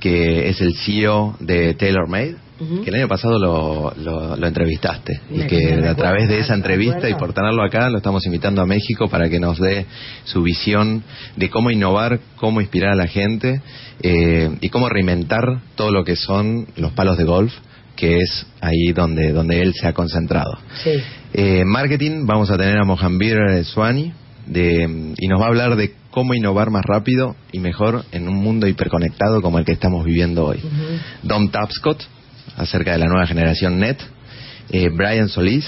que 0.00 0.48
es 0.50 0.60
el 0.60 0.74
CEO 0.74 1.36
de 1.40 1.74
TaylorMade, 1.74 2.36
Ujú. 2.60 2.82
que 2.82 2.90
el 2.90 2.94
año 2.96 3.08
pasado 3.08 3.36
lo, 3.36 3.92
lo- 3.96 4.36
lo 4.36 4.46
entrevistaste 4.46 5.20
y 5.28 5.40
que 5.48 5.74
a 5.88 5.94
través 5.96 6.28
de 6.28 6.38
esa 6.38 6.52
me 6.52 6.58
entrevista 6.58 7.08
y 7.10 7.14
por 7.14 7.32
tenerlo 7.32 7.64
acá 7.64 7.90
lo 7.90 7.96
estamos 7.96 8.24
invitando 8.26 8.62
a 8.62 8.66
México 8.66 9.08
para 9.08 9.28
que 9.28 9.40
nos 9.40 9.58
dé 9.58 9.86
su 10.22 10.40
visión 10.44 11.02
de 11.36 11.50
cómo 11.50 11.72
innovar, 11.72 12.20
cómo 12.36 12.60
inspirar 12.60 12.92
a 12.92 12.94
la 12.96 13.08
gente 13.08 13.60
eh, 14.02 14.50
y 14.60 14.68
cómo 14.68 14.88
reinventar 14.88 15.42
todo 15.74 15.90
lo 15.90 16.04
que 16.04 16.14
son 16.14 16.68
los 16.76 16.92
palos 16.92 17.18
de 17.18 17.24
golf 17.24 17.52
que 17.96 18.18
es 18.18 18.46
ahí 18.60 18.92
donde, 18.92 19.32
donde 19.32 19.62
él 19.62 19.74
se 19.74 19.86
ha 19.86 19.92
concentrado. 19.92 20.58
Sí. 20.82 20.92
Eh, 21.32 21.64
marketing, 21.64 22.26
vamos 22.26 22.50
a 22.50 22.56
tener 22.56 22.78
a 22.78 22.84
Mohanbir 22.84 23.64
Swani 23.64 24.12
de, 24.46 25.14
y 25.16 25.28
nos 25.28 25.40
va 25.40 25.46
a 25.46 25.48
hablar 25.48 25.76
de 25.76 25.94
cómo 26.10 26.34
innovar 26.34 26.70
más 26.70 26.84
rápido 26.84 27.34
y 27.50 27.58
mejor 27.58 28.04
en 28.12 28.28
un 28.28 28.36
mundo 28.36 28.68
hiperconectado 28.68 29.42
como 29.42 29.58
el 29.58 29.64
que 29.64 29.72
estamos 29.72 30.04
viviendo 30.04 30.46
hoy. 30.46 30.60
Dom 31.22 31.50
Tapscott, 31.50 32.02
acerca 32.56 32.92
de 32.92 32.98
la 32.98 33.06
nueva 33.06 33.26
generación 33.26 33.78
NET. 33.78 34.00
Eh, 34.70 34.90
Brian 34.90 35.28
Solís, 35.28 35.66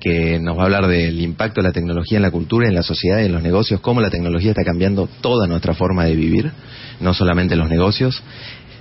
que 0.00 0.38
nos 0.38 0.56
va 0.56 0.62
a 0.62 0.64
hablar 0.66 0.86
del 0.86 1.20
impacto 1.20 1.60
de 1.60 1.68
la 1.68 1.72
tecnología 1.72 2.18
en 2.18 2.22
la 2.22 2.30
cultura, 2.30 2.68
en 2.68 2.74
la 2.74 2.82
sociedad 2.82 3.20
y 3.20 3.24
en 3.24 3.32
los 3.32 3.42
negocios, 3.42 3.80
cómo 3.80 4.00
la 4.00 4.10
tecnología 4.10 4.50
está 4.50 4.62
cambiando 4.62 5.08
toda 5.20 5.46
nuestra 5.46 5.74
forma 5.74 6.04
de 6.04 6.14
vivir, 6.14 6.52
no 7.00 7.14
solamente 7.14 7.56
los 7.56 7.68
negocios. 7.68 8.22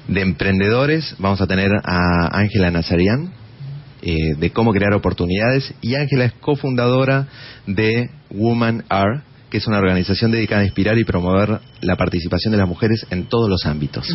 De 0.08 0.22
emprendedores 0.22 1.16
vamos 1.20 1.42
a 1.42 1.48
tener 1.48 1.72
a 1.84 2.38
Ángela 2.38 2.72
Nazarian, 2.72 3.32
eh, 4.02 4.36
de 4.38 4.50
cómo 4.52 4.74
crear 4.74 4.94
oportunidades 4.94 5.74
y 5.82 5.96
Ángela 5.96 6.26
es 6.26 6.34
cofundadora 6.34 7.28
de 7.68 8.10
Woman 8.32 8.84
Are, 8.89 9.22
que 9.50 9.60
es 9.60 9.68
una 9.68 9.78
organización 9.78 10.32
dedicada 10.32 10.62
a 10.62 10.66
inspirar 10.66 10.98
y 10.98 11.06
promover 11.06 11.60
la 11.80 11.96
participación 11.96 12.52
de 12.52 12.58
las 12.58 12.68
mujeres 12.68 13.06
en 13.12 13.30
todos 13.30 13.50
los 13.50 13.66
ámbitos. 13.66 14.06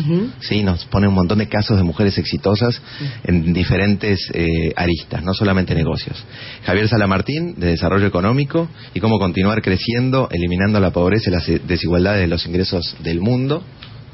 Sí, 0.41 0.61
nos 0.61 0.85
pone 0.85 1.07
un 1.07 1.15
montón 1.15 1.39
de 1.39 1.47
casos 1.47 1.77
de 1.77 1.83
mujeres 1.83 2.19
exitosas 2.19 2.79
en 3.23 3.51
diferentes 3.51 4.29
eh, 4.33 4.73
aristas, 4.75 5.23
no 5.23 5.33
solamente 5.33 5.73
negocios. 5.73 6.23
Javier 6.65 6.87
Salamartín, 6.87 7.55
de 7.57 7.67
Desarrollo 7.67 8.05
Económico 8.05 8.69
y 8.93 8.99
cómo 8.99 9.17
continuar 9.17 9.61
creciendo, 9.63 10.27
eliminando 10.29 10.79
la 10.79 10.91
pobreza 10.91 11.29
y 11.29 11.33
las 11.33 11.49
eh, 11.49 11.61
desigualdades 11.65 12.21
de 12.21 12.27
los 12.27 12.45
ingresos 12.45 12.95
del 13.01 13.21
mundo 13.21 13.63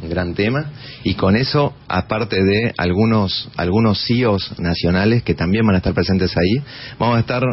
un 0.01 0.09
gran 0.09 0.33
tema. 0.33 0.71
Y 1.03 1.15
con 1.15 1.35
eso 1.35 1.73
aparte 1.87 2.43
de 2.43 2.73
algunos 2.77 3.49
algunos 3.55 4.05
CEOs 4.05 4.59
nacionales 4.59 5.23
que 5.23 5.35
también 5.35 5.65
van 5.65 5.75
a 5.75 5.77
estar 5.79 5.93
presentes 5.93 6.35
ahí 6.37 6.63
vamos 6.99 7.17
a 7.17 7.19
estar 7.19 7.43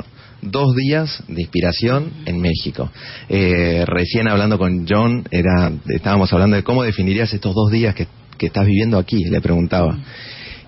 dos 0.40 0.74
días 0.74 1.22
de 1.28 1.42
inspiración 1.42 2.12
en 2.26 2.40
México. 2.40 2.90
Eh, 3.28 3.84
recién 3.86 4.28
hablando 4.28 4.58
con 4.58 4.86
John 4.88 5.24
era 5.30 5.72
estábamos 5.88 6.32
hablando 6.32 6.56
de 6.56 6.64
cómo 6.64 6.82
definirías 6.82 7.32
estos 7.32 7.54
dos 7.54 7.70
días 7.70 7.94
que, 7.94 8.06
que 8.38 8.46
estás 8.46 8.66
viviendo 8.66 8.98
aquí 8.98 9.24
le 9.24 9.40
preguntaba. 9.40 9.98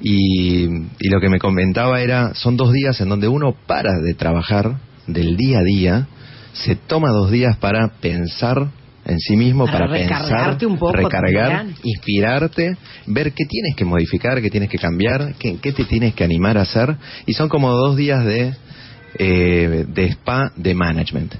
Y, 0.01 0.65
y 0.65 1.09
lo 1.09 1.21
que 1.21 1.29
me 1.29 1.39
comentaba 1.39 2.01
era 2.01 2.35
son 2.35 2.57
dos 2.57 2.73
días 2.73 3.01
en 3.01 3.09
donde 3.09 3.29
uno 3.29 3.55
para 3.67 3.93
de 4.01 4.15
trabajar 4.15 4.79
del 5.07 5.37
día 5.37 5.61
a 5.61 5.63
día 5.63 6.09
se 6.53 6.77
toma 6.77 7.11
dos 7.11 7.31
días 7.31 7.57
para 7.57 7.89
pensar 8.01 8.69
en 9.05 9.19
sí 9.19 9.37
mismo, 9.37 9.67
Para 9.67 9.81
para, 9.81 9.93
pensar, 9.93 10.23
recargarte 10.23 10.67
un 10.67 10.79
poco 10.79 10.93
recargar, 10.93 11.67
inspirarte, 11.83 12.77
ver 13.07 13.33
qué 13.33 13.45
tienes 13.45 13.77
que 13.77 13.85
modificar, 13.85 14.41
qué 14.41 14.51
tienes 14.51 14.71
que 14.71 14.79
cambiar, 14.79 15.35
qué, 15.39 15.59
qué 15.61 15.73
te 15.73 15.85
tienes 15.85 16.15
que 16.15 16.25
animar 16.25 16.57
a 16.57 16.63
hacer. 16.63 16.97
Y 17.27 17.35
son 17.35 17.49
como 17.49 17.71
dos 17.73 17.97
días 17.97 18.25
de, 18.25 18.55
eh, 19.19 19.85
de 19.89 20.05
spa 20.07 20.53
de 20.57 20.75
management. 20.75 21.35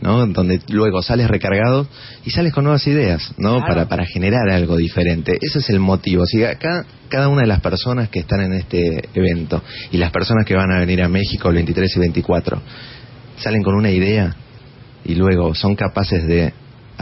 ¿no? 0.00 0.26
Donde 0.26 0.60
luego 0.68 1.02
sales 1.02 1.28
recargado 1.28 1.86
y 2.24 2.30
sales 2.30 2.54
con 2.54 2.64
nuevas 2.64 2.86
ideas, 2.86 3.34
¿no? 3.36 3.58
Claro. 3.58 3.66
Para, 3.66 3.88
para 3.88 4.06
generar 4.06 4.48
algo 4.48 4.76
diferente. 4.76 5.36
Ese 5.40 5.58
es 5.58 5.68
el 5.68 5.78
motivo. 5.78 6.24
Si 6.24 6.42
acá, 6.42 6.86
cada 7.08 7.28
una 7.28 7.42
de 7.42 7.46
las 7.46 7.60
personas 7.60 8.08
que 8.08 8.20
están 8.20 8.40
en 8.40 8.54
este 8.54 9.10
evento 9.14 9.62
y 9.92 9.98
las 9.98 10.10
personas 10.10 10.46
que 10.46 10.54
van 10.54 10.72
a 10.72 10.78
venir 10.78 11.02
a 11.02 11.08
México 11.08 11.50
el 11.50 11.56
23 11.56 11.96
y 11.96 12.00
24 12.00 12.62
salen 13.36 13.62
con 13.62 13.74
una 13.74 13.90
idea 13.90 14.34
y 15.04 15.14
luego 15.14 15.54
son 15.54 15.76
capaces 15.76 16.26
de 16.26 16.52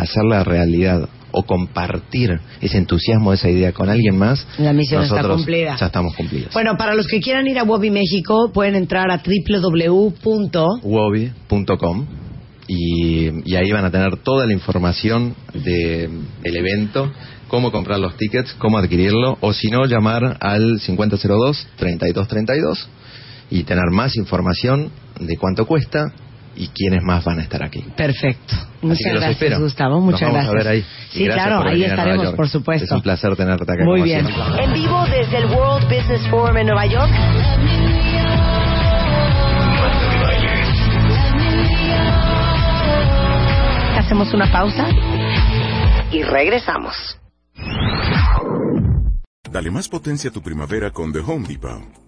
hacerla 0.03 0.45
realidad 0.45 1.09
o 1.31 1.43
compartir 1.43 2.41
ese 2.61 2.79
entusiasmo, 2.79 3.33
esa 3.33 3.51
idea 3.51 3.73
con 3.73 3.89
alguien 3.91 4.17
más, 4.17 4.47
La 4.59 4.73
misión 4.73 5.03
está 5.03 5.23
cumplida. 5.29 5.77
ya 5.79 5.87
estamos 5.87 6.15
cumplidos. 6.15 6.53
Bueno, 6.55 6.77
para 6.79 6.95
los 6.95 7.07
que 7.07 7.21
quieran 7.21 7.47
ir 7.47 7.59
a 7.59 7.65
Wobby 7.65 7.91
México, 7.91 8.51
pueden 8.53 8.77
entrar 8.77 9.11
a 9.11 9.23
www. 9.23 10.79
Wobi.com 10.83 12.07
y, 12.67 13.51
y 13.51 13.57
ahí 13.57 13.73
van 13.73 13.85
a 13.85 13.91
tener 13.91 14.17
toda 14.19 14.47
la 14.47 14.53
información 14.53 15.35
de, 15.55 16.09
del 16.43 16.57
evento, 16.57 17.11
cómo 17.49 17.71
comprar 17.73 17.99
los 17.99 18.17
tickets, 18.17 18.55
cómo 18.59 18.79
adquirirlo, 18.79 19.39
o 19.41 19.53
si 19.53 19.69
no, 19.69 19.87
llamar 19.87 20.37
al 20.41 20.79
5002-3232 20.81 22.87
y 23.51 23.63
tener 23.65 23.91
más 23.91 24.17
información 24.17 24.91
de 25.21 25.37
cuánto 25.37 25.67
cuesta 25.67 26.13
y 26.59 26.69
quiénes 26.69 27.03
más 27.05 27.25
van 27.25 27.39
a 27.39 27.43
estar 27.43 27.63
aquí. 27.63 27.85
Perfecto. 27.97 28.55
Así 28.55 28.67
Muchas 28.83 28.99
que 29.05 29.11
gracias, 29.11 29.31
espero. 29.33 29.61
Gustavo. 29.61 29.95
Nos 29.97 30.05
Muchas 30.05 30.21
vamos 30.23 30.35
gracias. 30.35 30.55
a 30.55 30.59
ver 30.59 30.69
ahí. 30.69 30.85
Sí, 31.11 31.25
gracias 31.25 31.47
claro, 31.47 31.69
ahí 31.69 31.85
estaremos, 31.85 32.35
por 32.35 32.49
supuesto. 32.49 32.85
Es 32.85 32.91
un 32.91 33.03
placer 33.03 33.37
tenerte 33.37 33.63
acá. 33.63 33.85
Muy 33.85 34.01
como 34.01 34.05
bien. 34.05 34.27
siempre. 34.27 34.65
En 34.65 34.73
vivo 34.73 35.05
desde 35.07 35.39
el 35.39 35.47
World 35.47 35.85
Business 35.85 36.27
Forum 36.29 36.57
en 36.57 36.67
Nueva 36.67 36.87
York. 36.87 37.11
Hacemos 43.97 44.33
una 44.33 44.51
pausa 44.51 44.89
y 46.11 46.23
regresamos. 46.23 46.95
Dale 49.51 49.71
más 49.71 49.89
potencia 49.89 50.31
a 50.31 50.33
tu 50.33 50.43
primavera 50.43 50.91
con 50.91 51.13
The 51.13 51.21
Home 51.21 51.47
Depot. 51.49 52.08